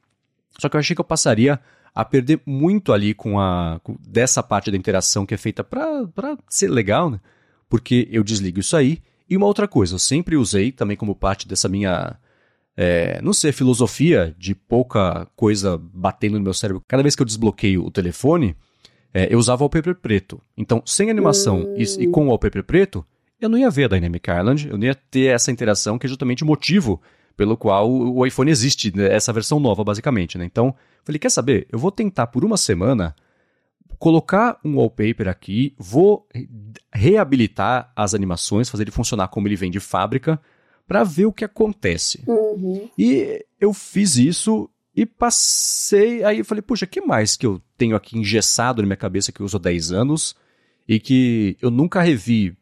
[0.60, 1.60] Só que eu achei que eu passaria
[2.00, 6.38] a perder muito ali com a com, dessa parte da interação que é feita para
[6.48, 7.20] ser legal, né?
[7.68, 9.00] Porque eu desligo isso aí.
[9.30, 12.18] E uma outra coisa, eu sempre usei também como parte dessa minha
[12.78, 16.82] é, não sei, filosofia de pouca coisa batendo no meu cérebro.
[16.88, 18.56] Cada vez que eu desbloqueio o telefone,
[19.14, 20.42] é, eu usava o wallpaper preto.
[20.56, 23.06] Então, sem animação e, e, com o wallpaper preto,
[23.42, 26.10] eu não ia ver a Dynamic Island, eu não ia ter essa interação que é
[26.10, 27.02] justamente o motivo
[27.36, 30.38] pelo qual o iPhone existe, né, essa versão nova, basicamente.
[30.38, 30.46] Né?
[30.46, 31.68] Então, falei, quer saber?
[31.72, 33.16] Eu vou tentar por uma semana
[33.98, 36.28] colocar um wallpaper aqui, vou
[36.92, 40.40] reabilitar as animações, fazer ele funcionar como ele vem de fábrica,
[40.88, 42.24] para ver o que acontece.
[42.26, 42.90] Uhum.
[42.98, 46.24] E eu fiz isso e passei.
[46.24, 49.42] Aí eu falei, puxa, que mais que eu tenho aqui engessado na minha cabeça que
[49.42, 50.36] eu uso há 10 anos
[50.88, 52.58] e que eu nunca revi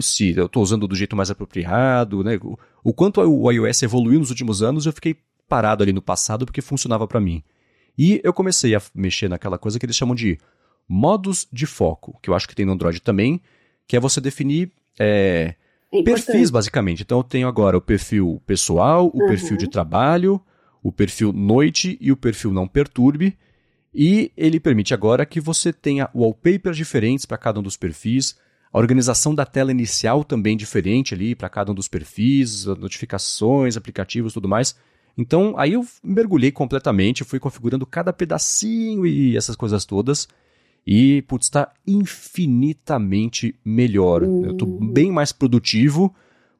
[0.00, 2.38] se eu estou usando do jeito mais apropriado, né?
[2.42, 5.16] O, o quanto o iOS evoluiu nos últimos anos, eu fiquei
[5.48, 7.42] parado ali no passado porque funcionava para mim.
[7.96, 10.38] E eu comecei a mexer naquela coisa que eles chamam de
[10.88, 13.40] modos de foco, que eu acho que tem no Android também,
[13.86, 15.54] que é você definir é,
[15.92, 17.02] é perfis, basicamente.
[17.02, 19.28] Então eu tenho agora o perfil pessoal, o uhum.
[19.28, 20.40] perfil de trabalho,
[20.82, 23.36] o perfil noite e o perfil não perturbe.
[23.94, 28.36] E ele permite agora que você tenha wallpapers diferentes para cada um dos perfis,
[28.72, 34.32] a organização da tela inicial também diferente ali para cada um dos perfis, notificações, aplicativos
[34.32, 34.74] tudo mais.
[35.16, 40.28] Então aí eu mergulhei completamente, fui configurando cada pedacinho e essas coisas todas.
[40.86, 44.22] E, putz, está infinitamente melhor.
[44.22, 44.44] Uhum.
[44.46, 46.12] Eu estou bem mais produtivo,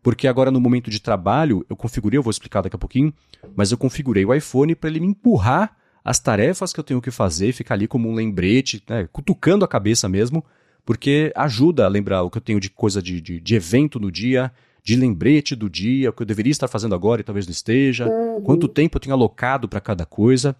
[0.02, 3.12] porque agora no momento de trabalho, eu configurei, eu vou explicar daqui a pouquinho,
[3.56, 7.10] mas eu configurei o iPhone para ele me empurrar as tarefas que eu tenho que
[7.10, 10.44] fazer, ficar ali como um lembrete, né, cutucando a cabeça mesmo,
[10.84, 14.10] porque ajuda a lembrar o que eu tenho de coisa de, de, de, evento no
[14.10, 14.50] dia,
[14.82, 18.08] de lembrete do dia, o que eu deveria estar fazendo agora e talvez não esteja,
[18.08, 18.42] uhum.
[18.42, 20.56] quanto tempo eu tenho alocado para cada coisa.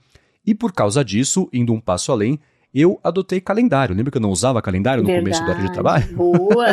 [0.46, 2.38] E por causa disso, indo um passo além,
[2.74, 3.94] eu adotei calendário.
[3.94, 5.24] Lembra que eu não usava calendário no Verdade.
[5.24, 6.06] começo do área de trabalho?
[6.16, 6.66] Boa!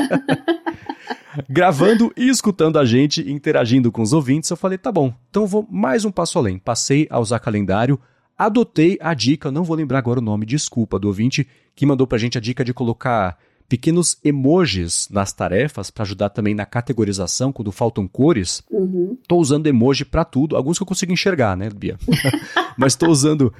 [1.48, 5.68] Gravando e escutando a gente, interagindo com os ouvintes, eu falei, tá bom, então vou
[5.70, 6.58] mais um passo além.
[6.58, 8.00] Passei a usar calendário,
[8.38, 12.18] adotei a dica, não vou lembrar agora o nome, desculpa, do ouvinte que mandou pra
[12.18, 13.38] gente a dica de colocar
[13.70, 18.64] pequenos emojis nas tarefas para ajudar também na categorização quando faltam cores.
[18.70, 19.16] Uhum.
[19.28, 21.98] Tô usando emoji para tudo, alguns que eu consigo enxergar, né, Bia?
[22.76, 23.54] Mas tô usando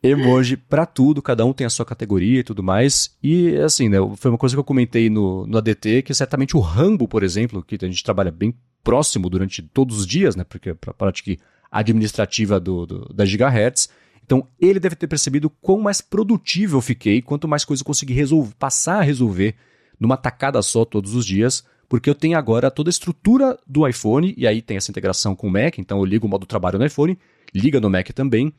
[0.00, 3.16] emoji para tudo, cada um tem a sua categoria e tudo mais.
[3.20, 6.60] E assim, né, foi uma coisa que eu comentei no, no ADT, que certamente o
[6.60, 10.72] Rambo, por exemplo, que a gente trabalha bem próximo durante todos os dias, né, porque
[10.72, 11.38] para a parte
[11.70, 13.88] administrativa do, do, da Gigahertz,
[14.32, 18.14] então ele deve ter percebido quão mais produtivo eu fiquei, quanto mais coisa eu consegui
[18.14, 19.54] resolver, passar a resolver
[20.00, 24.32] numa tacada só todos os dias, porque eu tenho agora toda a estrutura do iPhone,
[24.34, 26.86] e aí tem essa integração com o Mac, então eu ligo o modo trabalho no
[26.86, 27.18] iPhone,
[27.54, 28.54] liga no Mac também,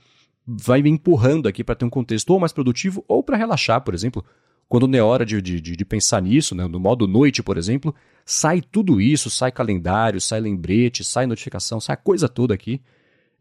[0.45, 3.95] vai me empurrando aqui para ter um contexto ou mais produtivo ou para relaxar, por
[3.95, 4.23] exemplo.
[4.69, 7.95] Quando não é hora de, de, de pensar nisso, né, no modo noite, por exemplo,
[8.23, 12.79] sai tudo isso, sai calendário, sai lembrete, sai notificação, sai a coisa toda aqui.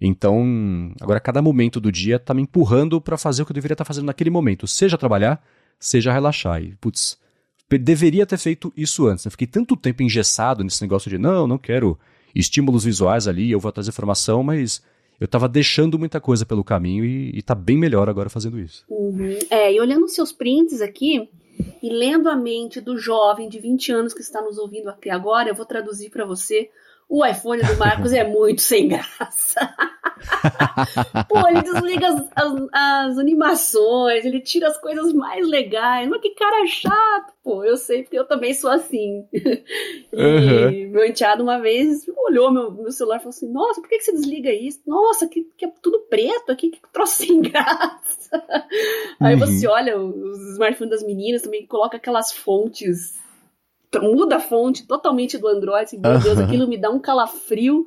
[0.05, 3.75] Então, agora cada momento do dia tá me empurrando para fazer o que eu deveria
[3.75, 5.41] estar tá fazendo naquele momento, seja trabalhar,
[5.79, 6.61] seja relaxar.
[6.61, 7.17] E, putz,
[7.79, 9.25] deveria ter feito isso antes.
[9.25, 9.31] Né?
[9.31, 11.97] Fiquei tanto tempo engessado nesse negócio de não, não quero
[12.35, 14.83] estímulos visuais ali, eu vou trazer informação, mas
[15.21, 18.85] eu estava deixando muita coisa pelo caminho e, está bem melhor agora fazendo isso.
[18.89, 19.39] Uhum.
[19.51, 21.29] É, e olhando seus prints aqui
[21.81, 25.49] e lendo a mente do jovem de 20 anos que está nos ouvindo aqui agora,
[25.49, 26.71] eu vou traduzir para você
[27.09, 29.75] o iPhone do Marcos é muito sem graça.
[31.29, 36.09] Pô, ele desliga as, as, as, animações, ele tira as coisas mais legais.
[36.09, 37.65] Mas que cara chato, pô.
[37.65, 39.27] Eu sei, porque eu também sou assim.
[39.33, 40.91] e uhum.
[40.91, 44.05] meu enteado uma vez olhou meu, meu celular e falou assim: Nossa, por que, que
[44.05, 44.81] você desliga isso?
[44.87, 48.43] Nossa, que, que é tudo preto aqui, que troço sem graça.
[49.21, 49.41] Aí uhum.
[49.41, 53.21] você olha os smartphones das meninas também, coloca aquelas fontes
[54.01, 55.85] muda a fonte totalmente do Android.
[55.85, 57.87] Assim, meu Deus, aquilo me dá um calafrio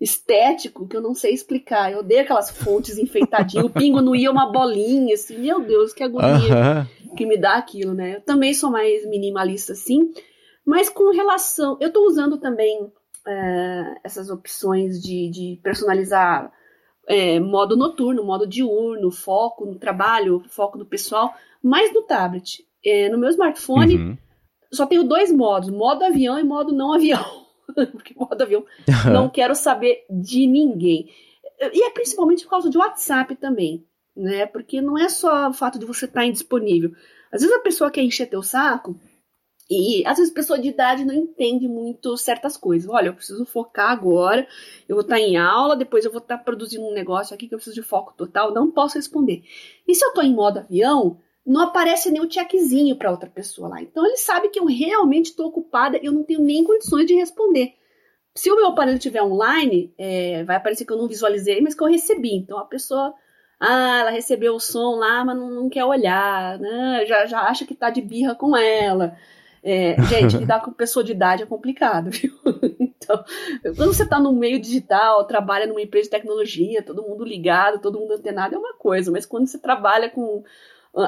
[0.00, 1.92] estético que eu não sei explicar.
[1.92, 5.92] Eu odeio aquelas fontes enfeitadinhas, o pingo no i é uma bolinha, assim, meu Deus,
[5.92, 8.16] que agonia que me dá aquilo, né?
[8.16, 10.12] Eu também sou mais minimalista, assim,
[10.64, 11.78] mas com relação.
[11.80, 12.92] Eu estou usando também
[13.26, 16.52] é, essas opções de, de personalizar
[17.08, 21.32] é, modo noturno, modo diurno, foco no trabalho, foco no pessoal,
[21.62, 22.66] mais no tablet.
[22.84, 23.96] É, no meu smartphone.
[23.96, 24.18] Uhum
[24.72, 27.24] só tenho dois modos, modo avião e modo não avião.
[27.92, 28.64] Porque modo avião
[29.12, 31.10] não quero saber de ninguém.
[31.72, 34.46] E é principalmente por causa de WhatsApp também, né?
[34.46, 36.92] Porque não é só o fato de você estar tá indisponível.
[37.32, 38.98] Às vezes a pessoa quer encher teu saco
[39.68, 42.88] e às vezes a pessoa de idade não entende muito certas coisas.
[42.88, 44.46] Olha, eu preciso focar agora,
[44.88, 47.48] eu vou estar tá em aula, depois eu vou estar tá produzindo um negócio aqui
[47.48, 49.42] que eu preciso de foco total, não posso responder.
[49.86, 53.68] E se eu estou em modo avião, não aparece nem o checkzinho para outra pessoa
[53.68, 53.80] lá.
[53.80, 57.74] Então ele sabe que eu realmente estou ocupada, eu não tenho nem condições de responder.
[58.34, 61.82] Se o meu aparelho estiver online, é, vai aparecer que eu não visualizei, mas que
[61.82, 62.34] eu recebi.
[62.34, 63.14] Então a pessoa,
[63.60, 67.06] ah, ela recebeu o som lá, mas não, não quer olhar, né?
[67.06, 69.16] Já, já acha que tá de birra com ela.
[69.62, 72.32] É, gente, lidar com pessoa de idade é complicado, viu?
[72.80, 73.24] Então,
[73.76, 78.00] quando você está no meio digital, trabalha numa empresa de tecnologia, todo mundo ligado, todo
[78.00, 80.42] mundo antenado, é uma coisa, mas quando você trabalha com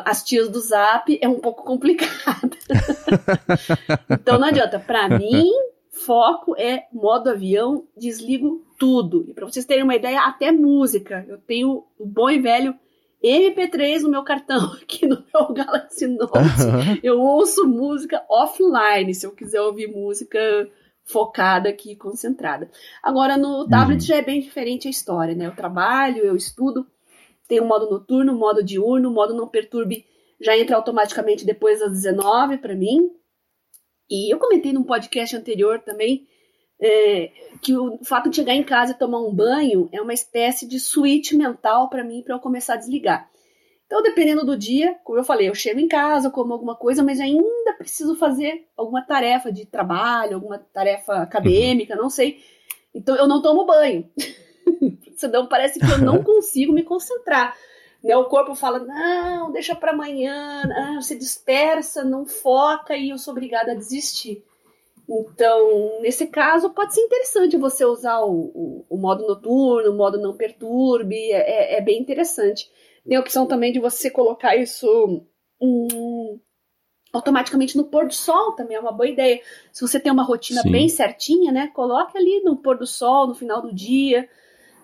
[0.05, 2.57] as tias do Zap, é um pouco complicado.
[4.11, 4.79] então não adianta.
[4.79, 5.51] Para mim,
[5.91, 9.25] foco é modo avião, desligo tudo.
[9.27, 11.25] E para vocês terem uma ideia, até música.
[11.29, 12.75] Eu tenho o bom e velho
[13.23, 16.33] MP3 no meu cartão, aqui no meu Galaxy Note.
[16.33, 16.99] Uhum.
[17.03, 20.39] Eu ouço música offline, se eu quiser ouvir música
[21.05, 22.71] focada aqui, concentrada.
[23.03, 24.07] Agora, no tablet uhum.
[24.07, 25.47] já é bem diferente a história, né?
[25.47, 26.87] Eu trabalho, eu estudo,
[27.49, 30.05] tem o modo noturno, modo diurno, modo não perturbe
[30.41, 33.11] já entra automaticamente depois das 19 para mim.
[34.09, 36.27] E eu comentei num podcast anterior também
[36.81, 37.31] é,
[37.61, 40.79] que o fato de chegar em casa e tomar um banho é uma espécie de
[40.79, 43.29] switch mental para mim para eu começar a desligar.
[43.85, 47.19] Então, dependendo do dia, como eu falei, eu chego em casa, como alguma coisa, mas
[47.21, 52.39] ainda preciso fazer alguma tarefa de trabalho, alguma tarefa acadêmica, não sei.
[52.95, 54.09] Então, eu não tomo banho.
[55.19, 57.57] Senão parece que eu não consigo me concentrar.
[58.03, 58.17] Né?
[58.17, 60.63] O corpo fala, não, deixa para amanhã,
[61.03, 64.45] se dispersa, não foca e eu sou obrigada a desistir.
[65.09, 70.19] Então, nesse caso, pode ser interessante você usar o, o, o modo noturno, o modo
[70.19, 72.71] não perturbe, é, é, é, bem interessante.
[73.07, 75.25] Tem a opção também de você colocar isso
[75.59, 76.39] um,
[77.11, 79.41] automaticamente no pôr do sol, também é uma boa ideia.
[79.73, 80.71] Se você tem uma rotina Sim.
[80.71, 84.29] bem certinha, né, coloque ali no pôr do sol, no final do dia.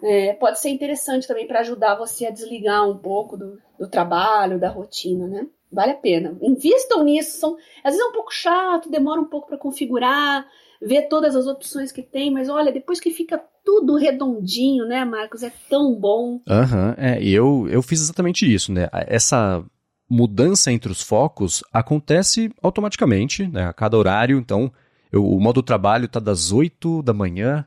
[0.05, 4.59] É, pode ser interessante também para ajudar você a desligar um pouco do, do trabalho,
[4.59, 5.47] da rotina, né?
[5.73, 6.37] Vale a pena.
[6.43, 7.39] Invistam nisso.
[7.39, 10.47] São, às vezes é um pouco chato, demora um pouco para configurar,
[10.81, 15.43] ver todas as opções que tem, mas olha, depois que fica tudo redondinho, né, Marcos?
[15.43, 16.41] É tão bom.
[16.47, 18.89] Aham, uhum, é, e eu, eu fiz exatamente isso, né?
[18.93, 19.65] Essa
[20.09, 23.65] mudança entre os focos acontece automaticamente, né?
[23.65, 24.71] A cada horário, então,
[25.11, 27.67] eu, o modo trabalho tá das 8 da manhã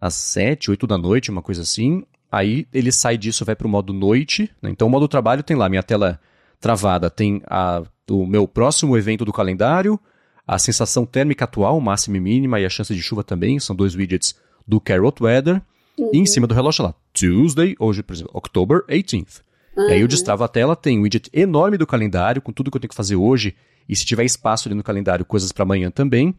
[0.00, 2.04] às 7, 8 da noite, uma coisa assim.
[2.30, 4.50] Aí ele sai disso, vai para o modo noite.
[4.62, 4.70] Né?
[4.70, 6.20] Então o modo trabalho tem lá minha tela
[6.60, 9.98] travada tem a, o meu próximo evento do calendário,
[10.46, 13.94] a sensação térmica atual, máxima e mínima, e a chance de chuva também, são dois
[13.94, 14.34] widgets
[14.66, 15.62] do Carrot Weather.
[15.98, 16.10] Uhum.
[16.12, 19.40] E em cima do relógio lá, Tuesday, hoje, por exemplo, October 18th.
[19.76, 19.88] Uhum.
[19.88, 22.76] E aí eu destravo a tela, tem um widget enorme do calendário, com tudo que
[22.76, 23.54] eu tenho que fazer hoje,
[23.88, 26.34] e se tiver espaço ali no calendário, coisas para amanhã também.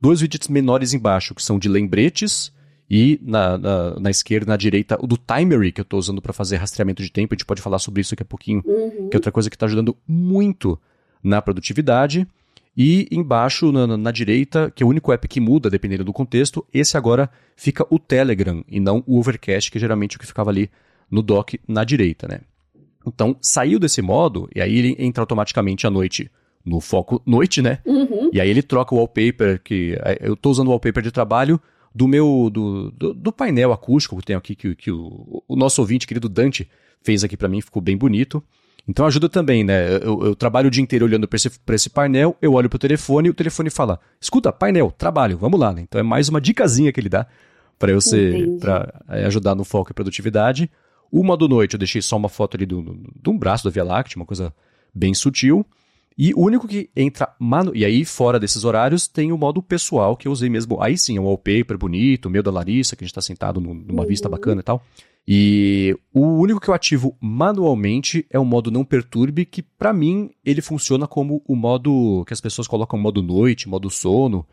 [0.00, 2.52] Dois widgets menores embaixo, que são de lembretes,
[2.94, 6.34] e na, na, na, esquerda, na direita, o do Timery, que eu estou usando para
[6.34, 7.32] fazer rastreamento de tempo.
[7.32, 9.08] A gente pode falar sobre isso daqui a pouquinho, uhum.
[9.08, 10.78] que é outra coisa que está ajudando muito
[11.24, 12.28] na produtividade.
[12.76, 16.66] E embaixo, na, na, direita, que é o único app que muda, dependendo do contexto,
[16.72, 20.50] esse agora fica o Telegram e não o Overcast, que é geralmente o que ficava
[20.50, 20.70] ali
[21.10, 22.40] no dock na direita, né?
[23.06, 26.30] Então, saiu desse modo, e aí ele entra automaticamente à noite
[26.62, 27.78] no foco noite, né?
[27.86, 28.28] Uhum.
[28.34, 31.58] E aí ele troca o wallpaper, que eu estou usando o wallpaper de trabalho,
[31.94, 35.80] do meu do, do, do painel acústico que tem aqui que, que o, o nosso
[35.80, 36.68] ouvinte querido Dante
[37.02, 38.42] fez aqui para mim, ficou bem bonito.
[38.86, 39.96] Então ajuda também, né?
[39.96, 43.28] Eu, eu trabalho o dia inteiro olhando para esse, esse painel, eu olho pro telefone
[43.28, 45.82] e o telefone fala: escuta, painel, trabalho, vamos lá, né?
[45.82, 47.26] Então é mais uma dicasinha que ele dá
[47.78, 50.70] para eu ser, para é, ajudar no foco e produtividade.
[51.10, 53.70] O modo noite, eu deixei só uma foto ali do, do, de um braço da
[53.70, 54.52] Via Láctea, uma coisa
[54.94, 55.64] bem sutil.
[56.16, 57.34] E o único que entra.
[57.38, 57.72] Manu...
[57.74, 60.80] E aí, fora desses horários, tem o modo pessoal que eu usei mesmo.
[60.82, 63.60] Aí sim, é um wallpaper bonito, o meu da Larissa, que a gente tá sentado
[63.60, 64.08] numa uhum.
[64.08, 64.82] vista bacana e tal.
[65.26, 70.30] E o único que eu ativo manualmente é o modo não perturbe, que para mim
[70.44, 74.44] ele funciona como o modo que as pessoas colocam modo noite, modo sono,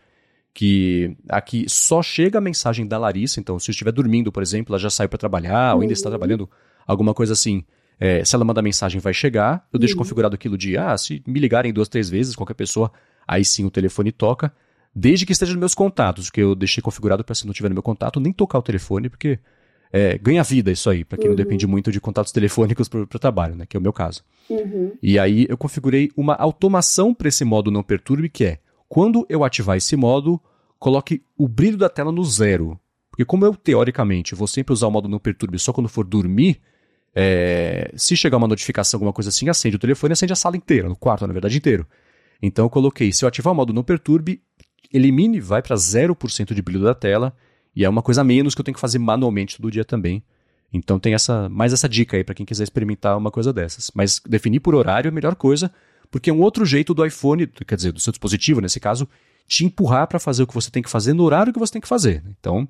[0.53, 4.73] que aqui só chega a mensagem da Larissa, então se eu estiver dormindo, por exemplo,
[4.73, 6.11] ela já saiu para trabalhar, ou ainda está uhum.
[6.11, 6.49] trabalhando,
[6.85, 7.63] alguma coisa assim.
[7.99, 9.67] É, se ela mandar mensagem, vai chegar.
[9.73, 9.99] Eu deixo uhum.
[9.99, 12.91] configurado aquilo de, ah, se me ligarem duas, três vezes, qualquer pessoa,
[13.27, 14.53] aí sim o telefone toca.
[14.95, 17.75] Desde que esteja nos meus contatos, que eu deixei configurado para se não tiver no
[17.75, 19.37] meu contato, nem tocar o telefone, porque
[19.91, 21.31] é, ganha vida isso aí, para quem uhum.
[21.31, 24.23] não depende muito de contatos telefônicos para o trabalho, né, que é o meu caso.
[24.49, 24.93] Uhum.
[25.01, 29.43] E aí eu configurei uma automação para esse modo não perturbe, que é, quando eu
[29.43, 30.41] ativar esse modo,
[30.79, 32.79] coloque o brilho da tela no zero.
[33.11, 36.61] Porque como eu, teoricamente, vou sempre usar o modo não perturbe só quando for dormir,
[37.15, 40.87] é, se chegar uma notificação, alguma coisa assim, acende o telefone acende a sala inteira,
[40.87, 41.85] no quarto, na verdade, inteiro.
[42.41, 44.41] Então eu coloquei, se eu ativar o modo não perturbe,
[44.93, 47.35] elimine, vai para 0% de brilho da tela,
[47.75, 50.23] e é uma coisa a menos que eu tenho que fazer manualmente todo dia também.
[50.71, 53.91] Então tem essa mais essa dica aí para quem quiser experimentar uma coisa dessas.
[53.93, 55.71] Mas definir por horário é a melhor coisa,
[56.11, 59.07] porque é um outro jeito do iPhone, quer dizer, do seu dispositivo nesse caso,
[59.47, 61.81] te empurrar para fazer o que você tem que fazer no horário que você tem
[61.81, 62.23] que fazer.
[62.39, 62.67] Então,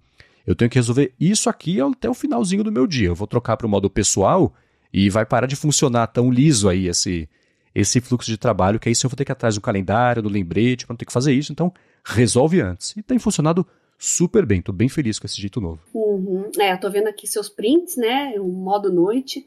[0.50, 3.10] eu tenho que resolver isso aqui até o finalzinho do meu dia.
[3.10, 4.52] Eu vou trocar para o modo pessoal
[4.92, 7.30] e vai parar de funcionar tão liso aí esse,
[7.76, 10.24] esse fluxo de trabalho, que aí se eu vou ter que ir atrás do calendário,
[10.24, 11.72] do lembrete, para não ter que fazer isso, então
[12.04, 12.98] resolve antes.
[12.98, 13.64] E tem funcionado
[13.96, 15.82] super bem, tô bem feliz com esse jeito novo.
[15.94, 16.50] Uhum.
[16.60, 19.46] É, eu vendo aqui seus prints, né, o modo noite,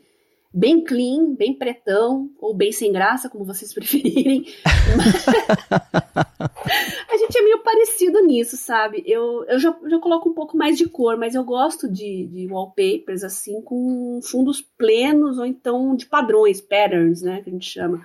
[0.53, 4.45] bem clean, bem pretão, ou bem sem graça, como vocês preferirem.
[7.09, 9.03] a gente é meio parecido nisso, sabe?
[9.07, 12.47] Eu, eu já, já coloco um pouco mais de cor, mas eu gosto de, de
[12.51, 18.05] wallpapers, assim, com fundos plenos, ou então de padrões, patterns, né, que a gente chama.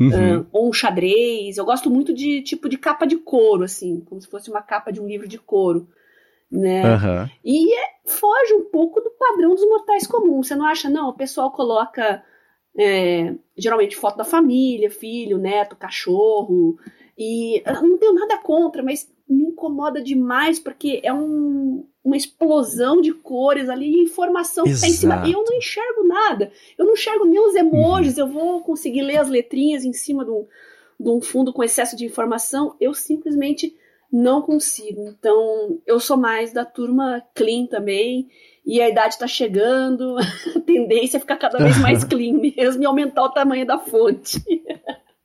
[0.00, 0.42] Uhum.
[0.42, 1.58] Uh, ou um xadrez.
[1.58, 4.92] Eu gosto muito de tipo de capa de couro, assim, como se fosse uma capa
[4.92, 5.88] de um livro de couro
[6.50, 6.82] né?
[6.94, 7.30] Uhum.
[7.44, 10.48] E é, foge um pouco do padrão dos mortais comuns.
[10.48, 11.10] Você não acha, não?
[11.10, 12.22] O pessoal coloca
[12.78, 16.78] é, geralmente foto da família, filho, neto, cachorro.
[17.16, 23.00] E eu não tenho nada contra, mas me incomoda demais porque é um, uma explosão
[23.00, 25.24] de cores ali e informação que tá em cima.
[25.26, 26.50] E eu não enxergo nada.
[26.78, 28.16] Eu não enxergo nem os emojis.
[28.16, 28.24] Uhum.
[28.24, 30.46] Eu vou conseguir ler as letrinhas em cima de um,
[30.98, 32.74] de um fundo com excesso de informação.
[32.80, 33.76] Eu simplesmente
[34.12, 35.02] não consigo.
[35.08, 38.28] Então, eu sou mais da turma clean também.
[38.64, 40.16] E a idade está chegando,
[40.54, 44.42] a tendência é ficar cada vez mais clean mesmo e aumentar o tamanho da fonte.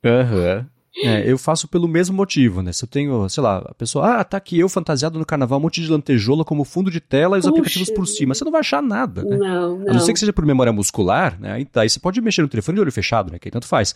[0.04, 0.60] Aham.
[0.60, 0.74] Uhum.
[0.96, 2.72] É, eu faço pelo mesmo motivo, né?
[2.72, 5.64] Se eu tenho, sei lá, a pessoa, ah, tá aqui eu fantasiado no carnaval, um
[5.64, 7.50] monte de lantejoula como fundo de tela e os Puxa.
[7.50, 8.36] aplicativos por cima.
[8.36, 9.36] Você não vai achar nada, né?
[9.36, 9.90] Não, não.
[9.90, 11.54] A não ser que seja por memória muscular, né?
[11.54, 13.40] Aí, tá, aí você pode mexer no telefone de olho fechado, né?
[13.40, 13.96] Que aí tanto faz.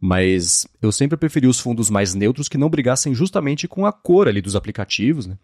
[0.00, 4.28] Mas eu sempre preferi os fundos mais neutros que não brigassem justamente com a cor
[4.28, 5.38] ali dos aplicativos, né?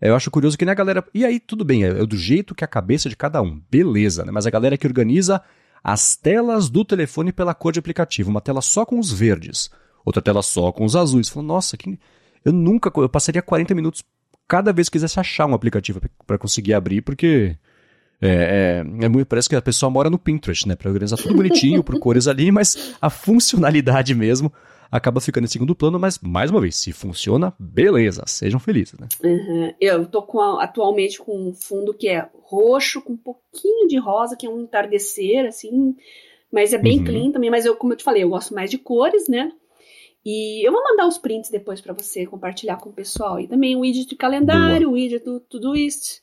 [0.00, 1.04] Eu acho curioso que a galera.
[1.12, 4.30] E aí, tudo bem, é, do jeito que a cabeça de cada um, beleza, né?
[4.30, 5.42] Mas a galera que organiza
[5.82, 8.30] as telas do telefone pela cor de aplicativo.
[8.30, 9.70] Uma tela só com os verdes,
[10.04, 11.28] outra tela só com os azuis.
[11.28, 11.98] Falou, nossa, que...
[12.44, 12.92] eu nunca.
[12.96, 14.04] Eu passaria 40 minutos
[14.46, 17.56] cada vez que quisesse achar um aplicativo para conseguir abrir, porque
[18.20, 20.74] é, é, é muito, parece que a pessoa mora no Pinterest, né?
[20.74, 24.52] Para organizar tudo bonitinho, por cores ali, mas a funcionalidade mesmo
[24.90, 29.06] acaba ficando em segundo plano, mas mais uma vez, se funciona, beleza, sejam felizes, né?
[29.22, 29.72] Uhum.
[29.80, 34.36] Eu tô com atualmente com um fundo que é roxo, com um pouquinho de rosa,
[34.36, 35.94] que é um entardecer, assim,
[36.50, 37.04] mas é bem uhum.
[37.04, 39.52] clean também, mas eu, como eu te falei, eu gosto mais de cores, né?
[40.24, 43.40] E eu vou mandar os prints depois para você compartilhar com o pessoal.
[43.40, 46.20] E também o widget de calendário, o widget do Todoist.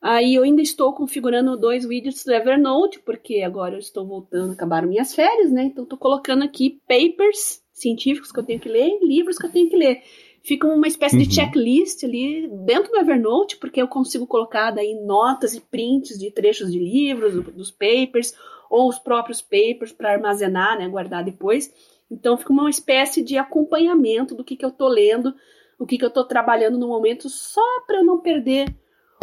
[0.00, 4.88] Aí eu ainda estou configurando dois widgets do Evernote, porque agora eu estou voltando, acabaram
[4.88, 5.64] minhas férias, né?
[5.64, 9.68] Então estou colocando aqui papers científicos que eu tenho que ler, livros que eu tenho
[9.68, 10.02] que ler.
[10.42, 11.22] Fica uma espécie uhum.
[11.22, 16.30] de checklist ali dentro do Evernote, porque eu consigo colocar daí notas e prints de
[16.30, 18.34] trechos de livros, dos papers,
[18.70, 21.72] ou os próprios papers para armazenar, né, guardar depois.
[22.10, 25.34] Então fica uma espécie de acompanhamento do que, que eu estou lendo,
[25.78, 28.74] o que, que eu estou trabalhando no momento, só para eu não perder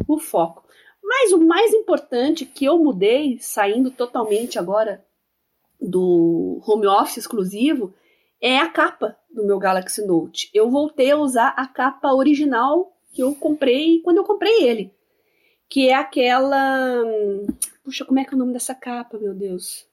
[0.07, 0.64] o foco.
[1.05, 5.05] Mas o mais importante que eu mudei, saindo totalmente agora
[5.79, 7.93] do home office exclusivo,
[8.41, 10.49] é a capa do meu Galaxy Note.
[10.51, 14.91] Eu voltei a usar a capa original que eu comprei quando eu comprei ele.
[15.69, 17.03] Que é aquela.
[17.83, 19.87] Puxa, como é que é o nome dessa capa, meu Deus?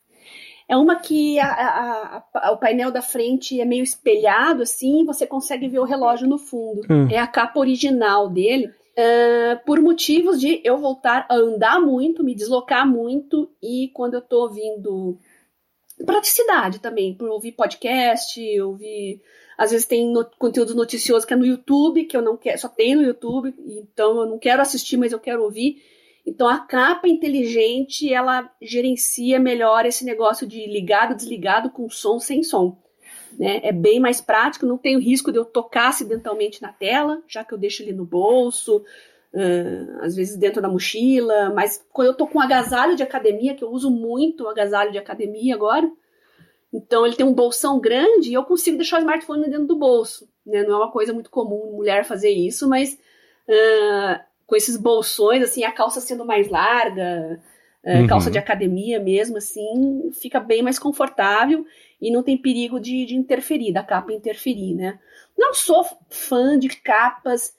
[0.68, 5.26] É uma que a, a, a, o painel da frente é meio espelhado, assim, você
[5.26, 6.82] consegue ver o relógio no fundo.
[6.90, 7.08] Hum.
[7.10, 8.72] É a capa original dele.
[8.92, 14.20] Uh, por motivos de eu voltar a andar muito, me deslocar muito e quando eu
[14.20, 15.18] tô ouvindo
[16.04, 19.22] praticidade também, por ouvir podcast, ouvir
[19.56, 22.68] às vezes tem no, conteúdo noticioso que é no YouTube, que eu não quero, só
[22.68, 25.82] tem no YouTube, então eu não quero assistir, mas eu quero ouvir.
[26.26, 32.42] Então a capa inteligente, ela gerencia melhor esse negócio de ligado, desligado com som sem
[32.42, 32.81] som.
[33.38, 33.60] Né?
[33.62, 37.44] É bem mais prático, não tem o risco de eu tocar acidentalmente na tela, já
[37.44, 38.84] que eu deixo ele no bolso,
[39.32, 43.64] uh, às vezes dentro da mochila, mas quando eu tô com agasalho de academia, que
[43.64, 45.90] eu uso muito o agasalho de academia agora,
[46.72, 50.28] então ele tem um bolsão grande e eu consigo deixar o smartphone dentro do bolso.
[50.44, 50.62] Né?
[50.62, 52.98] Não é uma coisa muito comum mulher fazer isso, mas
[53.46, 57.40] uh, com esses bolsões, assim, a calça sendo mais larga,
[57.84, 58.06] uh, uhum.
[58.06, 61.66] calça de academia mesmo, assim, fica bem mais confortável
[62.02, 64.98] e não tem perigo de, de interferir, da capa interferir, né?
[65.38, 67.54] Não sou fã de capas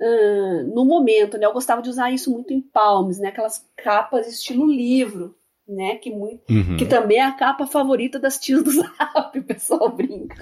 [0.00, 1.44] uh, no momento, né?
[1.44, 3.28] Eu gostava de usar isso muito em palmes, né?
[3.28, 5.34] Aquelas capas estilo livro,
[5.66, 5.96] né?
[5.96, 6.76] Que, muito, uhum.
[6.76, 8.94] que também é a capa favorita das tias do Zap,
[9.36, 10.36] o pessoal brinca.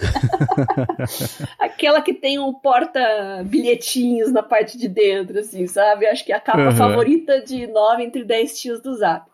[1.58, 6.06] Aquela que tem um porta-bilhetinhos na parte de dentro, assim, sabe?
[6.06, 6.76] Acho que é a capa uhum.
[6.76, 9.26] favorita de nove entre dez tios do Zap.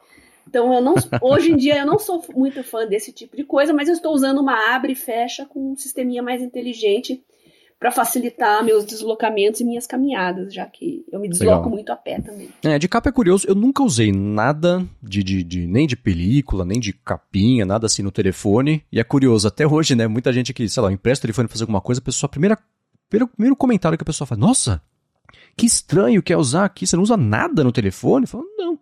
[0.48, 3.72] Então, eu não, hoje em dia eu não sou muito fã desse tipo de coisa,
[3.72, 7.22] mas eu estou usando uma abre e fecha com um sisteminha mais inteligente
[7.78, 11.70] para facilitar meus deslocamentos e minhas caminhadas, já que eu me desloco Legal.
[11.70, 12.48] muito a pé também.
[12.62, 16.64] É, de capa é curioso, eu nunca usei nada de, de, de, nem de película,
[16.64, 18.82] nem de capinha, nada assim no telefone.
[18.90, 20.06] E é curioso, até hoje, né?
[20.06, 22.58] Muita gente que, sei lá, empresta o telefone pra fazer alguma coisa, a pessoa, primeira,
[23.10, 24.80] primeiro, primeiro comentário que a pessoa faz, nossa,
[25.56, 28.26] que estranho que é usar aqui, você não usa nada no telefone?
[28.26, 28.78] Falo, não.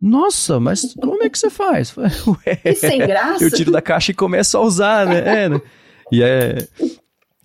[0.00, 1.94] Nossa, mas como é que você faz?
[1.96, 3.44] Ué, e sem graça?
[3.44, 5.44] Eu tiro da caixa e começo a usar, né?
[5.44, 5.60] É, né?
[6.12, 6.66] E é,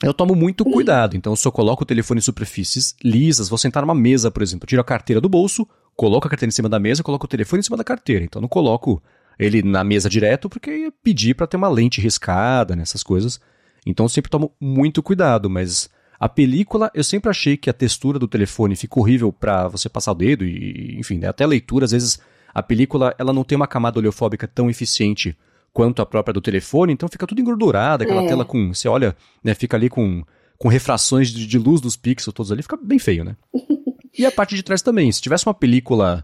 [0.03, 3.81] eu tomo muito cuidado, então eu só coloco o telefone em superfícies lisas, vou sentar
[3.83, 6.69] numa mesa, por exemplo, eu tiro a carteira do bolso, coloco a carteira em cima
[6.69, 9.01] da mesa, coloco o telefone em cima da carteira, então não coloco
[9.37, 13.39] ele na mesa direto, porque ia pedir para ter uma lente riscada, nessas né, coisas.
[13.85, 15.89] Então eu sempre tomo muito cuidado, mas
[16.19, 20.11] a película, eu sempre achei que a textura do telefone fica horrível para você passar
[20.11, 22.19] o dedo e, enfim, né, até a leitura, às vezes
[22.53, 25.35] a película ela não tem uma camada oleofóbica tão eficiente
[25.73, 28.27] quanto a própria do telefone, então fica tudo engordurado, aquela é.
[28.27, 28.73] tela com.
[28.73, 30.23] Você olha, né, fica ali com,
[30.57, 33.35] com refrações de, de luz dos pixels todos ali, fica bem feio, né?
[34.17, 35.11] e a parte de trás também.
[35.11, 36.23] Se tivesse uma película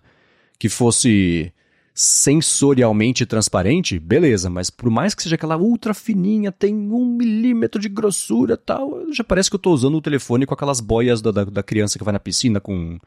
[0.60, 1.52] que fosse
[1.94, 7.90] sensorialmente transparente, beleza, mas por mais que seja aquela ultra fininha, tem um milímetro de
[7.90, 11.44] grossura tal, já parece que eu tô usando o telefone com aquelas boias da, da,
[11.44, 12.98] da criança que vai na piscina com,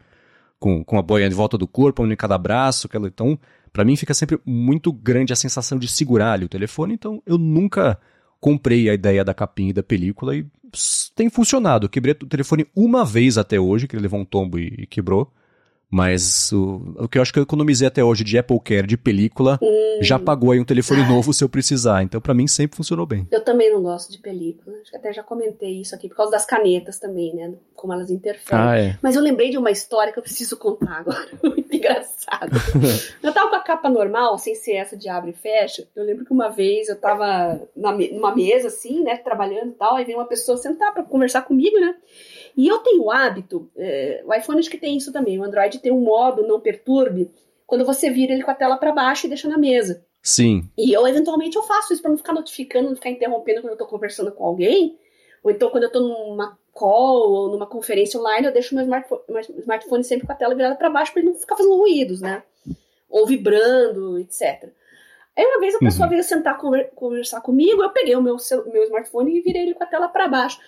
[0.63, 3.37] com, com a boia em volta do corpo, um em cada braço, aquela, então
[3.73, 7.37] para mim fica sempre muito grande a sensação de segurar ali o telefone, então eu
[7.37, 7.99] nunca
[8.41, 10.47] comprei a ideia da capinha e da película e
[11.17, 11.87] tem funcionado.
[11.87, 14.87] Eu quebrei o telefone uma vez até hoje, que ele levou um tombo e, e
[14.87, 15.33] quebrou.
[15.93, 18.97] Mas o, o que eu acho que eu economizei até hoje de Apple Care, de
[18.97, 19.99] película, hum.
[20.01, 22.03] já pagou aí um telefone novo se eu precisar.
[22.03, 23.29] Então, para mim, sempre funcionou bem.
[23.31, 24.75] Eu também não gosto de película.
[24.81, 27.53] Acho que até já comentei isso aqui, por causa das canetas também, né?
[27.75, 28.65] Como elas interferem.
[28.65, 28.99] Ah, é.
[29.03, 31.29] Mas eu lembrei de uma história que eu preciso contar agora.
[31.45, 32.53] Muito engraçado.
[33.23, 35.87] eu tava com a capa normal, sem ser essa de abre e fecha.
[35.95, 39.19] Eu lembro que uma vez eu tava na, numa mesa, assim, né?
[39.19, 39.97] Trabalhando e tal.
[39.97, 41.95] Aí veio uma pessoa sentar para conversar comigo, né?
[42.57, 45.79] E eu tenho o hábito, é, o iPhone acho que tem isso também, o Android
[45.79, 47.31] tem um modo não perturbe,
[47.67, 50.05] quando você vira ele com a tela para baixo e deixa na mesa.
[50.23, 50.69] Sim.
[50.77, 53.79] E eu, eventualmente, eu faço isso para não ficar notificando, não ficar interrompendo quando eu
[53.79, 54.99] tô conversando com alguém,
[55.43, 59.23] ou então quando eu tô numa call ou numa conferência online, eu deixo meu smartphone,
[59.29, 62.21] meu smartphone sempre com a tela virada para baixo para ele não ficar fazendo ruídos,
[62.21, 62.43] né?
[63.11, 64.71] Ou vibrando, etc.
[65.37, 66.11] Aí uma vez a pessoa uhum.
[66.11, 66.59] veio sentar
[66.95, 68.37] conversar comigo, eu peguei o meu,
[68.67, 70.61] meu smartphone e virei ele com a tela para baixo.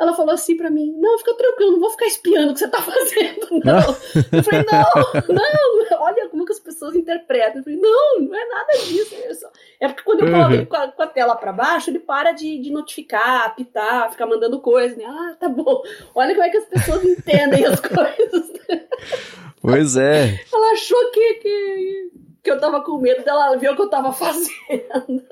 [0.00, 2.68] Ela falou assim para mim: Não, fica tranquilo, não vou ficar espiando o que você
[2.68, 3.96] tá fazendo, não.
[4.32, 7.58] eu falei: Não, não, olha como que as pessoas interpretam.
[7.58, 9.14] Eu falei: Não, não é nada disso.
[9.14, 9.50] É, só...
[9.78, 10.64] é porque quando eu coloco uhum.
[10.64, 14.58] com, a, com, a, tela para baixo, ele para de, de notificar, apitar, ficar mandando
[14.60, 15.04] coisa, né?
[15.06, 15.82] Ah, tá bom.
[16.14, 18.52] Olha como é que as pessoas entendem as coisas.
[19.60, 20.40] Pois é.
[20.50, 22.10] Ela achou que, que,
[22.42, 25.22] que eu tava com medo dela ver o que eu tava fazendo.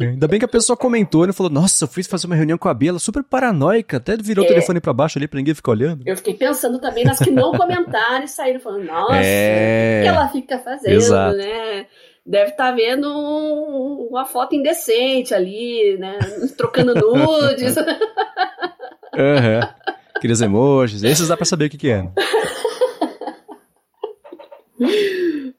[0.00, 2.68] Ainda bem que a pessoa comentou e falou: Nossa, eu fui fazer uma reunião com
[2.68, 4.48] a Bia, ela super paranoica, até virou é.
[4.48, 6.02] o telefone para baixo ali pra ninguém ficar olhando.
[6.06, 10.00] Eu fiquei pensando também nas que não comentaram e saíram falando: Nossa, é...
[10.00, 11.36] o que ela fica fazendo, Exato.
[11.36, 11.86] né?
[12.24, 16.18] Deve estar tá vendo um, uma foto indecente ali, né?
[16.56, 17.74] Trocando nudes.
[19.16, 19.60] uhum.
[20.14, 22.04] Aqueles emojis, esses dá pra saber o que, que é.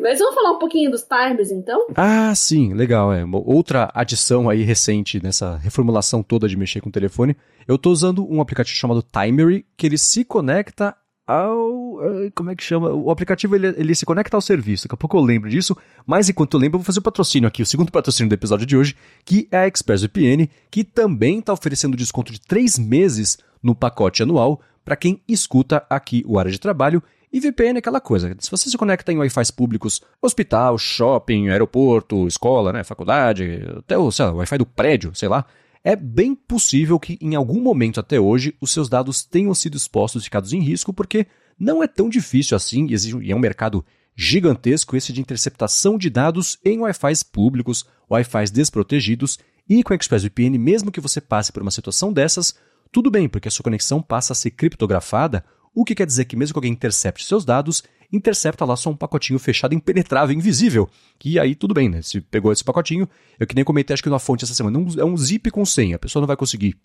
[0.00, 1.86] Mas vamos falar um pouquinho dos timers, então?
[1.94, 3.12] Ah, sim, legal.
[3.12, 3.24] É.
[3.24, 7.36] Outra adição aí recente nessa reformulação toda de mexer com o telefone.
[7.66, 12.00] Eu estou usando um aplicativo chamado Timery, que ele se conecta ao.
[12.34, 12.90] Como é que chama?
[12.90, 14.84] O aplicativo ele, ele se conecta ao serviço.
[14.84, 15.76] Daqui a pouco eu lembro disso.
[16.04, 18.66] Mas enquanto eu lembro, eu vou fazer o patrocínio aqui, o segundo patrocínio do episódio
[18.66, 23.74] de hoje, que é a ExpressVPN, que também está oferecendo desconto de 3 meses no
[23.74, 28.34] pacote anual para quem escuta aqui o área de trabalho e VPN é aquela coisa,
[28.40, 34.08] se você se conecta em Wi-Fi públicos, hospital, shopping, aeroporto, escola, né, faculdade, até o
[34.08, 35.46] Wi-Fi do prédio, sei lá,
[35.84, 40.22] é bem possível que em algum momento até hoje os seus dados tenham sido expostos
[40.22, 41.26] e ficados em risco, porque
[41.58, 43.84] não é tão difícil assim e é um mercado
[44.16, 50.58] gigantesco esse de interceptação de dados em Wi-Fi públicos, Wi-Fi desprotegidos e com a ExpressVPN,
[50.58, 52.56] mesmo que você passe por uma situação dessas,
[52.90, 55.44] tudo bem, porque a sua conexão passa a ser criptografada
[55.74, 58.96] o que quer dizer que mesmo que alguém intercepte seus dados, intercepta lá só um
[58.96, 60.88] pacotinho fechado, impenetrável, invisível.
[61.24, 62.02] E aí tudo bem, né?
[62.02, 63.08] Se pegou esse pacotinho,
[63.38, 65.96] eu que nem comentei acho que na fonte essa semana, é um zip com senha,
[65.96, 66.76] a pessoa não vai conseguir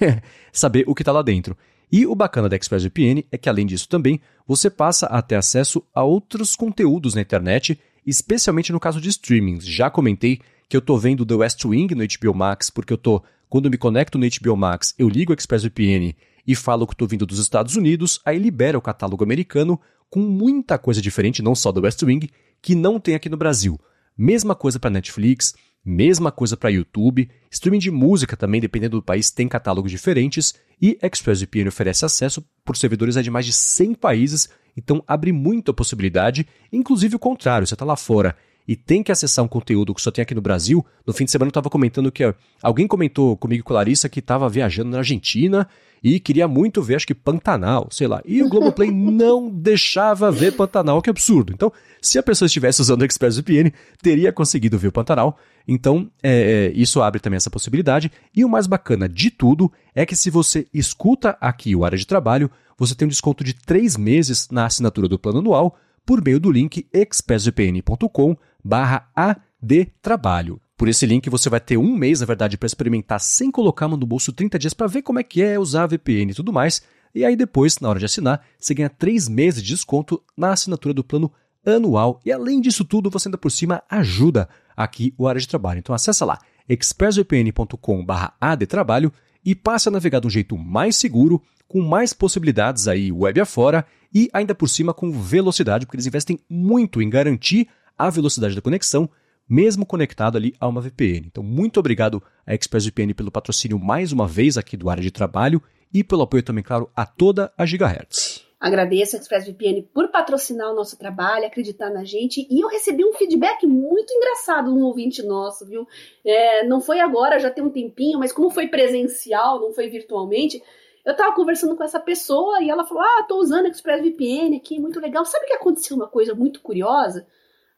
[0.52, 1.56] saber o que está lá dentro.
[1.90, 5.82] E o bacana da ExpressVPN é que além disso também, você passa a ter acesso
[5.94, 9.66] a outros conteúdos na internet, especialmente no caso de streamings.
[9.66, 13.22] Já comentei que eu estou vendo The West Wing no HBO Max, porque eu tô,
[13.48, 16.14] quando eu me conecto no HBO Max, eu ligo o ExpressVPN
[16.48, 19.78] e falo que estou vindo dos Estados Unidos, aí libera o catálogo americano
[20.08, 22.30] com muita coisa diferente, não só do West Wing,
[22.62, 23.78] que não tem aqui no Brasil.
[24.16, 29.30] Mesma coisa para Netflix, Mesma coisa para YouTube, streaming de música também, dependendo do país,
[29.30, 30.54] tem catálogos diferentes.
[30.80, 36.46] E ExpressVPN oferece acesso por servidores de mais de 100 países, então abre muita possibilidade,
[36.70, 38.36] inclusive o contrário, você está lá fora
[38.68, 40.84] e tem que acessar um conteúdo que só tem aqui no Brasil.
[41.06, 44.20] No fim de semana eu estava comentando que alguém comentou comigo com a Larissa que
[44.20, 45.66] estava viajando na Argentina
[46.04, 48.20] e queria muito ver, acho que Pantanal, sei lá.
[48.26, 51.50] E o Globoplay não deixava ver Pantanal, que absurdo.
[51.50, 55.38] Então, se a pessoa estivesse usando o ExpressVPN, teria conseguido ver o Pantanal.
[55.66, 58.12] Então, é, é, isso abre também essa possibilidade.
[58.36, 62.06] E o mais bacana de tudo é que se você escuta aqui o área de
[62.06, 65.76] trabalho, você tem um desconto de três meses na assinatura do plano anual
[66.08, 68.34] por meio do link expressvpn.com
[68.64, 70.58] barra adtrabalho.
[70.74, 73.90] Por esse link você vai ter um mês, na verdade, para experimentar sem colocar a
[73.90, 76.34] mão no bolso 30 dias para ver como é que é usar a VPN e
[76.34, 76.80] tudo mais.
[77.14, 80.94] E aí depois, na hora de assinar, você ganha 3 meses de desconto na assinatura
[80.94, 81.30] do plano
[81.62, 82.22] anual.
[82.24, 85.78] E além disso tudo, você ainda por cima ajuda aqui o área de trabalho.
[85.78, 89.12] Então acessa lá expressvpn.com/adtrabalho
[89.44, 93.84] e passe a navegar de um jeito mais seguro, com mais possibilidades aí web afora
[94.12, 98.62] e ainda por cima com velocidade, porque eles investem muito em garantir a velocidade da
[98.62, 99.08] conexão,
[99.48, 101.26] mesmo conectado ali a uma VPN.
[101.26, 105.62] Então, muito obrigado a ExpressVPN pelo patrocínio mais uma vez aqui do área de trabalho
[105.92, 108.47] e pelo apoio também, claro, a toda a Gigahertz.
[108.60, 112.46] Agradeço a ExpressVPN por patrocinar o nosso trabalho, acreditar na gente.
[112.50, 115.86] E eu recebi um feedback muito engraçado de um ouvinte nosso, viu?
[116.24, 120.60] É, não foi agora, já tem um tempinho, mas como foi presencial, não foi virtualmente,
[121.08, 125.00] eu tava conversando com essa pessoa e ela falou: Ah, tô usando ExpressVPN aqui, muito
[125.00, 125.24] legal.
[125.24, 127.26] Sabe que aconteceu uma coisa muito curiosa?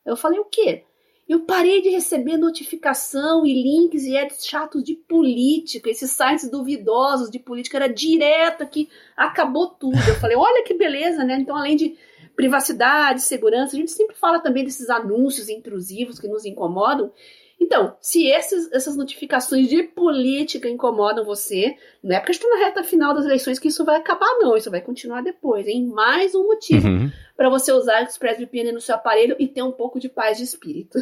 [0.05, 0.85] Eu falei: O quê?
[1.31, 7.31] Eu parei de receber notificação e links e ads chatos de política, esses sites duvidosos
[7.31, 9.97] de política, era direto aqui, acabou tudo.
[10.09, 11.39] Eu falei, olha que beleza, né?
[11.39, 11.97] Então, além de
[12.35, 17.13] privacidade, segurança, a gente sempre fala também desses anúncios intrusivos que nos incomodam.
[17.61, 22.83] Então, se esses, essas notificações de política incomodam você, não é porque está na reta
[22.83, 24.57] final das eleições que isso vai acabar, não.
[24.57, 25.87] Isso vai continuar depois, hein?
[25.87, 27.13] Mais um motivo uhum.
[27.41, 30.45] Para você usar o ExpressVPN no seu aparelho e ter um pouco de paz de
[30.45, 30.99] espírito.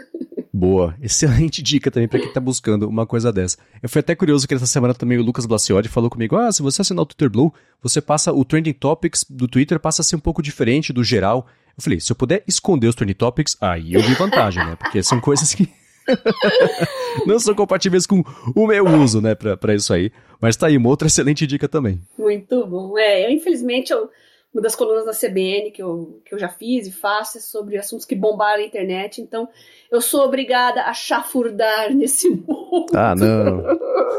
[0.54, 3.58] Boa, excelente dica também para quem está buscando uma coisa dessa.
[3.82, 6.62] Eu fui até curioso que essa semana também o Lucas Blaciotti falou comigo: ah, se
[6.62, 10.14] você assinar o Twitter Blue, você passa o Trending Topics do Twitter passa a ser
[10.14, 11.44] um pouco diferente do geral.
[11.76, 14.76] Eu falei, se eu puder esconder os Trending Topics, aí eu vi vantagem, né?
[14.76, 15.68] Porque são coisas que
[17.26, 18.22] não são compatíveis com
[18.54, 20.12] o meu uso, né, pra isso aí.
[20.40, 22.00] Mas tá aí, uma outra excelente dica também.
[22.16, 22.96] Muito bom.
[22.96, 24.08] É, eu, infelizmente, eu,
[24.52, 27.76] uma das colunas da CBN que eu, que eu já fiz e faço é sobre
[27.76, 29.48] assuntos que bombaram a internet, então
[29.90, 32.86] eu sou obrigada a chafurdar nesse mundo.
[32.94, 33.62] Ah, não.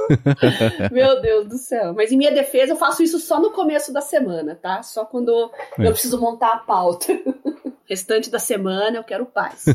[0.92, 1.94] Meu Deus do céu.
[1.94, 4.84] Mas em minha defesa, eu faço isso só no começo da semana, tá?
[4.84, 5.88] Só quando é.
[5.88, 7.08] eu preciso montar a pauta.
[7.86, 9.66] Restante da semana eu quero paz.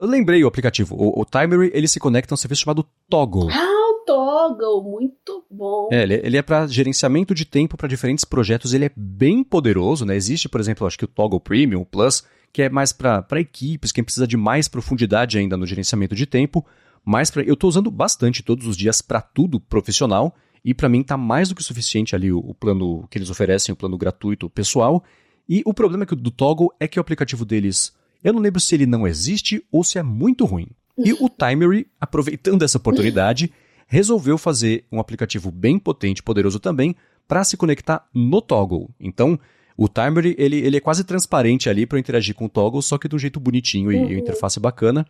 [0.00, 0.96] Eu lembrei o aplicativo.
[0.96, 3.50] O, o Timery, ele se conecta a um serviço chamado Toggle.
[3.52, 3.73] Ah,
[4.06, 5.88] Toggle, muito bom.
[5.92, 8.74] É, ele, ele é para gerenciamento de tempo para diferentes projetos.
[8.74, 10.16] Ele é bem poderoso, né?
[10.16, 13.92] Existe, por exemplo, acho que o Toggle Premium, o Plus, que é mais para equipes,
[13.92, 16.64] quem precisa de mais profundidade ainda no gerenciamento de tempo.
[17.04, 20.34] Mais pra, eu estou usando bastante todos os dias para tudo profissional.
[20.64, 23.72] E para mim está mais do que suficiente ali o, o plano que eles oferecem,
[23.72, 25.04] o plano gratuito pessoal.
[25.48, 27.92] E o problema é do Toggle é que o aplicativo deles
[28.24, 30.68] eu não lembro se ele não existe ou se é muito ruim.
[30.96, 33.52] E o Timery, aproveitando essa oportunidade,
[33.86, 36.94] resolveu fazer um aplicativo bem potente e poderoso também
[37.26, 38.90] para se conectar no Toggle.
[39.00, 39.38] Então,
[39.76, 43.08] o Timery ele, ele é quase transparente ali para interagir com o Toggle, só que
[43.08, 44.10] de um jeito bonitinho e, uhum.
[44.10, 45.06] e interface bacana.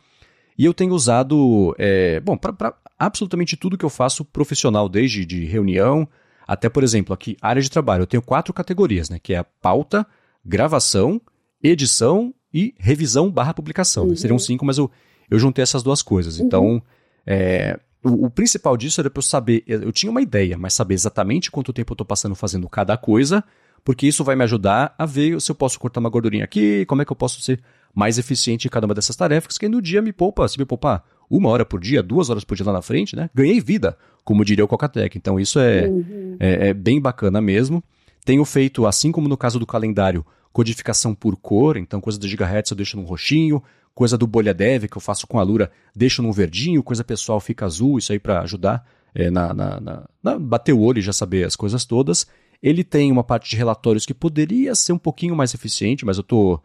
[0.56, 5.44] E eu tenho usado, é, bom, para absolutamente tudo que eu faço profissional, desde de
[5.44, 6.08] reunião
[6.46, 8.02] até, por exemplo, aqui, área de trabalho.
[8.02, 9.18] Eu tenho quatro categorias, né?
[9.22, 10.06] Que é a pauta,
[10.44, 11.20] gravação,
[11.62, 14.04] edição e revisão barra publicação.
[14.04, 14.10] Né?
[14.10, 14.16] Uhum.
[14.16, 14.90] Seriam cinco, mas eu,
[15.30, 16.38] eu juntei essas duas coisas.
[16.38, 16.46] Uhum.
[16.46, 16.82] Então,
[17.26, 20.94] é, o, o, principal disso era para eu saber, eu tinha uma ideia, mas saber
[20.94, 23.42] exatamente quanto tempo eu estou passando fazendo cada coisa,
[23.82, 27.02] porque isso vai me ajudar a ver se eu posso cortar uma gordurinha aqui, como
[27.02, 27.60] é que eu posso ser
[27.94, 31.04] mais eficiente em cada uma dessas tarefas, que no dia me poupa, se me poupar
[31.30, 33.30] uma hora por dia, duas horas por dia lá na frente, né?
[33.34, 35.16] Ganhei vida, como diria o Cocatec.
[35.16, 36.36] Então isso é, uhum.
[36.40, 37.82] é, é bem bacana mesmo.
[38.24, 40.24] Tenho feito, assim como no caso do calendário,
[40.54, 43.60] codificação por cor, então coisa do gigahertz eu deixo num roxinho,
[43.92, 47.40] coisa do bolha dev que eu faço com a Lura deixo num verdinho, coisa pessoal
[47.40, 51.02] fica azul, isso aí para ajudar é, na, na, na, na, bater o olho e
[51.02, 52.24] já saber as coisas todas.
[52.62, 56.22] Ele tem uma parte de relatórios que poderia ser um pouquinho mais eficiente, mas eu
[56.22, 56.60] tô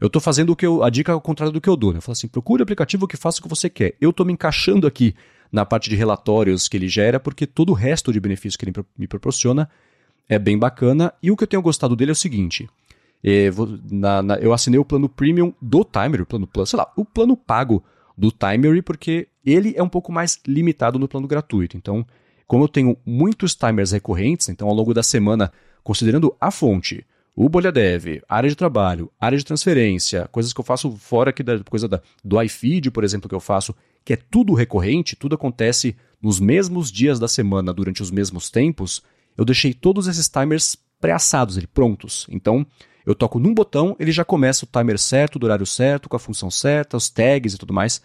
[0.00, 1.92] eu tô fazendo o que eu, a dica ao contrário do que eu dou.
[1.92, 1.98] Né?
[1.98, 3.94] Eu falo assim, procure o aplicativo que faça o que você quer.
[4.00, 5.14] Eu tô me encaixando aqui
[5.52, 8.72] na parte de relatórios que ele gera, porque todo o resto de benefícios que ele
[8.98, 9.68] me proporciona
[10.28, 11.12] é bem bacana.
[11.22, 12.68] E o que eu tenho gostado dele é o seguinte:
[13.24, 13.50] é,
[13.90, 17.06] na, na, eu assinei o plano premium do Timer, o plano Plus, sei lá, o
[17.06, 17.82] plano pago
[18.16, 21.74] do Timery, porque ele é um pouco mais limitado no plano gratuito.
[21.74, 22.06] Então,
[22.46, 25.50] como eu tenho muitos timers recorrentes, então ao longo da semana,
[25.82, 27.04] considerando a fonte,
[27.34, 31.42] o Bolha Dev, área de trabalho, área de transferência, coisas que eu faço fora aqui
[31.42, 35.34] da coisa da, do iFeed, por exemplo, que eu faço, que é tudo recorrente, tudo
[35.34, 39.02] acontece nos mesmos dias da semana, durante os mesmos tempos,
[39.36, 42.26] eu deixei todos esses timers pré-assados, prontos.
[42.30, 42.64] Então,
[43.06, 46.18] eu toco num botão, ele já começa o timer certo, do horário certo, com a
[46.18, 48.02] função certa, os tags e tudo mais.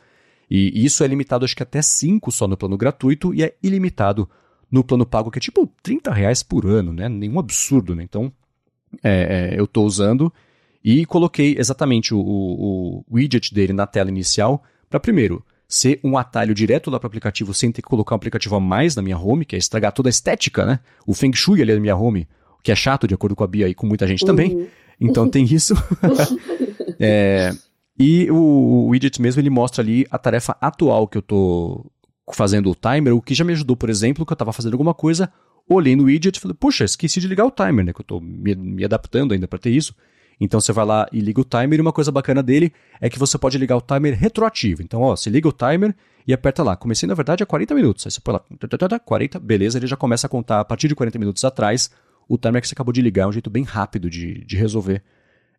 [0.50, 4.28] E isso é limitado, acho que até 5 só no plano gratuito e é ilimitado
[4.72, 7.08] no plano pago, que é tipo 30 reais por ano, né?
[7.08, 8.04] Nenhum absurdo, né?
[8.04, 8.32] Então,
[9.04, 10.34] é, é, eu estou usando
[10.84, 16.18] e coloquei exatamente o, o, o widget dele na tela inicial para, primeiro, ser um
[16.18, 19.04] atalho direto lá para o aplicativo sem ter que colocar um aplicativo a mais na
[19.04, 20.80] minha home, que é estragar toda a estética, né?
[21.06, 22.28] O Feng Shui ali da minha home,
[22.64, 24.28] que é chato, de acordo com a Bia e com muita gente uhum.
[24.28, 24.68] também.
[25.00, 25.74] Então tem isso.
[27.00, 27.52] é,
[27.98, 31.86] e o, o, widget mesmo, ele mostra ali a tarefa atual que eu tô
[32.32, 34.94] fazendo o timer, o que já me ajudou, por exemplo, que eu estava fazendo alguma
[34.94, 35.32] coisa,
[35.68, 37.94] olhei no widget e falei, puxa, esqueci de ligar o timer, né?
[37.94, 39.94] Que eu estou me, me adaptando ainda para ter isso.
[40.40, 42.72] Então você vai lá e liga o timer, e uma coisa bacana dele
[43.02, 44.82] é que você pode ligar o timer retroativo.
[44.82, 45.94] Então, ó, você liga o timer
[46.26, 46.78] e aperta lá.
[46.78, 48.06] Comecei, na verdade, a 40 minutos.
[48.06, 51.20] Aí você põe lá, 40, beleza, ele já começa a contar a partir de 40
[51.20, 51.92] minutos atrás
[52.30, 53.24] o timer que você acabou de ligar.
[53.24, 55.04] É um jeito bem rápido de, de resolver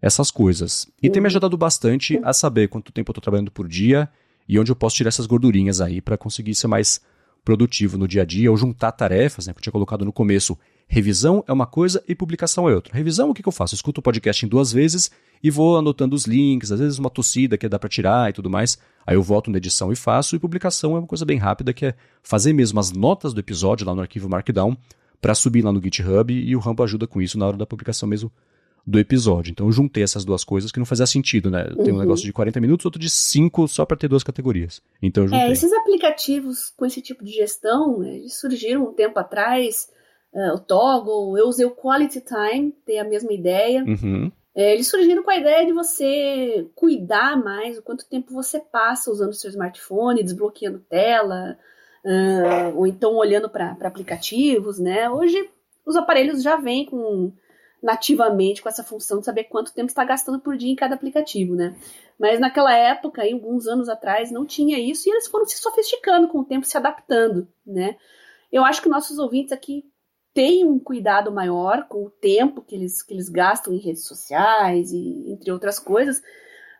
[0.00, 0.88] essas coisas.
[1.02, 1.12] E uhum.
[1.12, 1.30] tem me uhum.
[1.30, 4.08] ajudado bastante a saber quanto tempo eu estou trabalhando por dia
[4.48, 7.00] e onde eu posso tirar essas gordurinhas aí para conseguir ser mais
[7.44, 10.56] produtivo no dia a dia ou juntar tarefas, né, que eu tinha colocado no começo.
[10.86, 12.94] Revisão é uma coisa e publicação é outra.
[12.94, 13.74] Revisão, o que, que eu faço?
[13.74, 15.10] Eu escuto o podcast em duas vezes
[15.42, 18.50] e vou anotando os links, às vezes uma tossida que dá para tirar e tudo
[18.50, 18.78] mais.
[19.06, 20.34] Aí eu volto na edição e faço.
[20.34, 23.86] E publicação é uma coisa bem rápida, que é fazer mesmo as notas do episódio
[23.86, 24.76] lá no arquivo Markdown
[25.20, 28.08] para subir lá no GitHub e o Rambo ajuda com isso na hora da publicação
[28.08, 28.32] mesmo
[28.86, 29.50] do episódio.
[29.50, 31.64] Então eu juntei essas duas coisas que não fazia sentido, né?
[31.64, 32.00] Tem um uhum.
[32.00, 34.82] negócio de 40 minutos, outro de 5 só para ter duas categorias.
[35.02, 35.48] Então é, juntei.
[35.48, 39.88] É, esses aplicativos com esse tipo de gestão, eles surgiram um tempo atrás.
[40.32, 43.84] Uh, o Toggle, eu usei o Quality Time, tem a mesma ideia.
[43.84, 44.30] Uhum.
[44.54, 49.10] É, eles surgiram com a ideia de você cuidar mais o quanto tempo você passa
[49.10, 51.56] usando o seu smartphone, desbloqueando tela,
[52.74, 55.08] ou então olhando para aplicativos, né?
[55.10, 55.50] Hoje
[55.84, 57.32] os aparelhos já vêm com
[57.82, 61.54] nativamente com essa função de saber quanto tempo está gastando por dia em cada aplicativo,
[61.54, 61.74] né?
[62.18, 66.28] Mas naquela época, aí, alguns anos atrás, não tinha isso e eles foram se sofisticando
[66.28, 67.96] com o tempo, se adaptando, né?
[68.52, 69.84] Eu acho que nossos ouvintes aqui
[70.34, 74.92] têm um cuidado maior com o tempo que eles, que eles gastam em redes sociais
[74.92, 76.22] e entre outras coisas,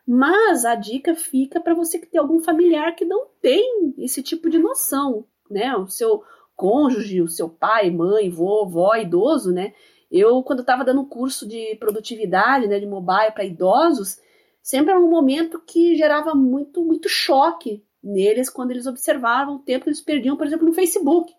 [0.07, 4.49] mas a dica fica para você que tem algum familiar que não tem esse tipo
[4.49, 5.75] de noção, né?
[5.75, 6.23] O seu
[6.55, 9.73] cônjuge, o seu pai, mãe, vovó, idoso, né?
[10.11, 14.19] Eu, quando estava dando um curso de produtividade, né, de mobile para idosos,
[14.61, 19.85] sempre era um momento que gerava muito, muito choque neles quando eles observavam o tempo
[19.85, 21.33] que eles perdiam, por exemplo, no Facebook.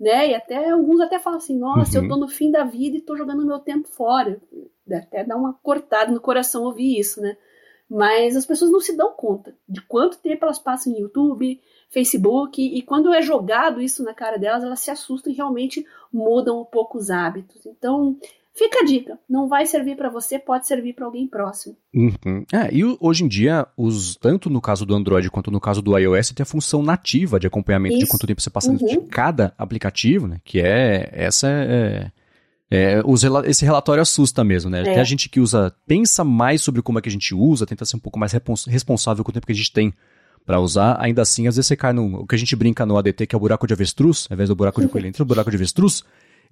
[0.00, 0.30] Né?
[0.30, 2.04] E até alguns até falam assim, nossa, uhum.
[2.04, 4.40] eu tô no fim da vida e tô jogando meu tempo fora.
[4.90, 7.36] Até dá uma cortada no coração ouvir isso, né?
[7.90, 12.60] Mas as pessoas não se dão conta de quanto tempo elas passam em YouTube, Facebook,
[12.62, 16.64] e quando é jogado isso na cara delas, elas se assustam e realmente mudam um
[16.64, 17.64] pouco os hábitos.
[17.64, 18.16] Então,
[18.58, 21.76] Fica a dica, não vai servir para você, pode servir para alguém próximo.
[21.94, 22.44] Uhum.
[22.52, 25.96] É, e hoje em dia, os, tanto no caso do Android quanto no caso do
[25.96, 28.06] iOS, tem a função nativa de acompanhamento Isso.
[28.06, 28.76] de quanto tempo você passa uhum.
[28.76, 30.40] de cada aplicativo, né?
[30.42, 32.10] Que é essa é,
[32.70, 34.80] é, os, esse relatório assusta mesmo, né?
[34.80, 34.90] É.
[34.90, 37.84] Até a gente que usa, pensa mais sobre como é que a gente usa, tenta
[37.84, 38.32] ser um pouco mais
[38.66, 39.92] responsável com o tempo que a gente tem
[40.44, 42.96] para usar, ainda assim, às vezes você cai no o que a gente brinca no
[42.96, 45.26] ADT, que é o buraco de avestruz, ao invés do buraco de coelho, entra o
[45.26, 46.02] buraco de avestruz,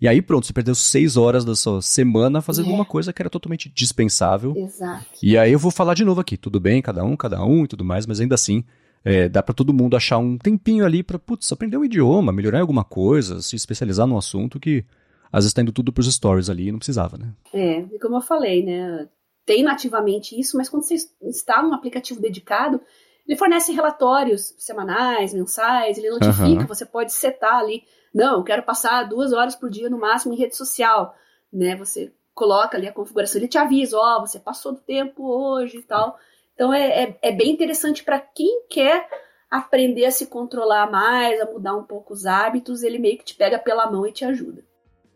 [0.01, 2.73] e aí pronto, você perdeu seis horas da sua semana fazendo é.
[2.75, 4.55] uma coisa que era totalmente dispensável.
[4.55, 5.07] Exato.
[5.23, 7.69] E aí eu vou falar de novo aqui, tudo bem, cada um, cada um e
[7.69, 8.63] tudo mais, mas ainda assim,
[9.03, 12.61] é, dá para todo mundo achar um tempinho ali para, putz, aprender um idioma, melhorar
[12.61, 14.85] alguma coisa, se especializar num assunto que
[15.33, 17.33] às vezes tá indo tudo pros stories ali e não precisava, né?
[17.53, 19.09] É, e como eu falei, né,
[19.45, 22.81] tem nativamente isso, mas quando você instala um aplicativo dedicado,
[23.27, 26.67] ele fornece relatórios semanais, mensais, ele notifica, uhum.
[26.67, 27.83] você pode setar ali,
[28.15, 31.15] não, eu quero passar duas horas por dia no máximo em rede social,
[31.53, 31.77] né?
[31.77, 35.79] Você coloca ali a configuração, ele te avisa, ó, oh, você passou do tempo hoje
[35.79, 36.19] e tal.
[36.55, 39.09] Então é, é, é bem interessante para quem quer
[39.51, 43.35] aprender a se controlar mais, a mudar um pouco os hábitos, ele meio que te
[43.35, 44.65] pega pela mão e te ajuda.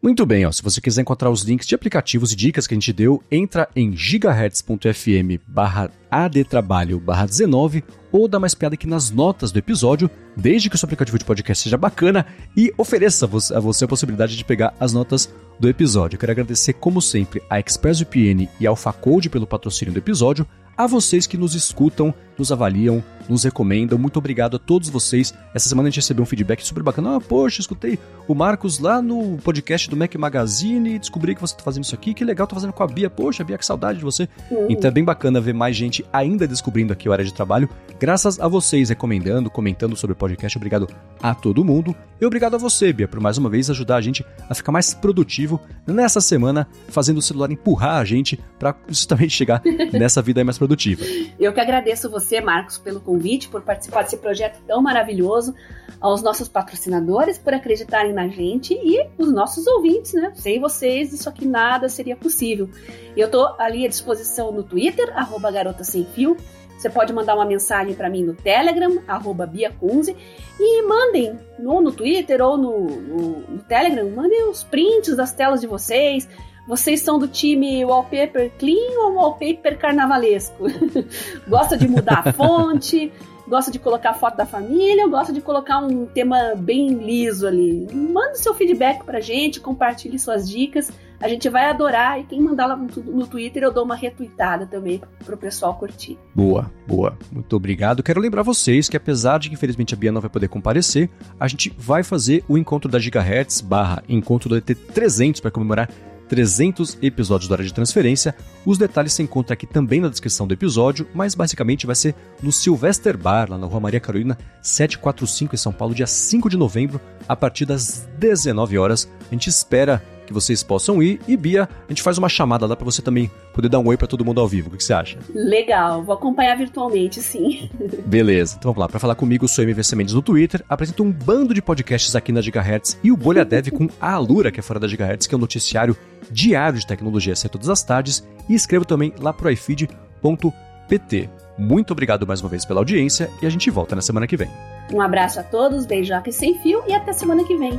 [0.03, 2.77] Muito bem, ó, se você quiser encontrar os links de aplicativos e dicas que a
[2.77, 9.11] gente deu, entra em gigahertz.fm barra adtrabalho barra 19 ou dá mais piada aqui nas
[9.11, 12.25] notas do episódio, desde que o seu aplicativo de podcast seja bacana
[12.57, 15.29] e ofereça a você a possibilidade de pegar as notas
[15.59, 16.19] do episódio.
[16.19, 20.47] Quero agradecer, como sempre, a ExpressVPN e a AlphaCode pelo patrocínio do episódio,
[20.79, 23.99] a vocês que nos escutam nos avaliam, nos recomendam.
[23.99, 25.33] Muito obrigado a todos vocês.
[25.55, 27.17] Essa semana a gente recebeu um feedback super bacana.
[27.17, 31.55] Ah, poxa, escutei o Marcos lá no podcast do Mac Magazine e descobri que você
[31.55, 32.15] está fazendo isso aqui.
[32.15, 33.09] Que legal, tô fazendo com a Bia.
[33.09, 34.29] Poxa, Bia, que saudade de você.
[34.51, 34.67] Uhum.
[34.71, 37.69] Então é bem bacana ver mais gente ainda descobrindo aqui o área de trabalho.
[38.01, 40.57] Graças a vocês recomendando, comentando sobre o podcast.
[40.57, 40.89] Obrigado
[41.23, 41.95] a todo mundo.
[42.21, 44.93] E obrigado a você, Bia, por mais uma vez ajudar a gente a ficar mais
[44.93, 49.63] produtivo nessa semana, fazendo o celular empurrar a gente para justamente chegar
[49.93, 51.03] nessa vida mais produtiva.
[51.39, 55.55] Eu que agradeço você, Marcos, pelo convite, por participar desse projeto tão maravilhoso,
[56.01, 60.33] aos nossos patrocinadores por acreditarem na gente e os nossos ouvintes, né?
[60.35, 62.69] Sem vocês, isso aqui nada seria possível.
[63.17, 66.37] Eu tô ali à disposição no Twitter, arroba garota sem fio.
[66.79, 70.17] Você pode mandar uma mensagem para mim no Telegram, arroba Bia Kunze,
[70.59, 75.61] e mandem no, no Twitter ou no, no, no Telegram, mandem os prints das telas
[75.61, 76.27] de vocês,
[76.67, 80.65] vocês são do time wallpaper clean ou wallpaper carnavalesco?
[81.49, 83.13] gosta de mudar a fonte?
[83.49, 87.89] Gosta de colocar foto da família ou gosta de colocar um tema bem liso ali?
[87.93, 90.93] Manda seu feedback pra gente, compartilhe suas dicas.
[91.21, 95.03] A gente vai adorar e quem mandar lá no Twitter eu dou uma retweetada também
[95.25, 96.17] pro pessoal curtir.
[96.33, 97.19] Boa, boa.
[97.33, 98.05] Muito obrigado.
[98.05, 101.49] Quero lembrar vocês que apesar de que infelizmente a Bia não vai poder comparecer, a
[101.49, 105.91] gente vai fazer o encontro da Gigahertz barra encontro do ET 300 para comemorar
[106.31, 108.37] 300 episódios do Hora de Transferência.
[108.65, 112.53] Os detalhes se encontram aqui também na descrição do episódio, mas basicamente vai ser no
[112.53, 117.01] Sylvester Bar, lá na Rua Maria Carolina 745 em São Paulo, dia 5 de novembro,
[117.29, 119.11] a partir das 19 horas.
[119.29, 120.01] A gente espera
[120.31, 121.21] que vocês possam ir.
[121.27, 123.97] E Bia, a gente faz uma chamada lá para você também poder dar um oi
[123.97, 124.69] para todo mundo ao vivo.
[124.69, 125.19] O que você acha?
[125.35, 127.69] Legal, vou acompanhar virtualmente, sim.
[128.07, 128.89] Beleza, então vamos lá.
[128.89, 132.41] Para falar comigo, sou MVC Mendes no Twitter, apresento um bando de podcasts aqui na
[132.41, 135.37] Gigahertz e o Bolha Dev com a Alura, que é fora da Gigahertz, que é
[135.37, 135.97] um noticiário
[136.31, 141.31] diário de tecnologia sempre todas as tardes e escreva também lá pro ifeed.pt.
[141.59, 144.49] Muito obrigado mais uma vez pela audiência e a gente volta na semana que vem.
[144.93, 147.79] Um abraço a todos, beijo aqui sem fio e até semana que vem.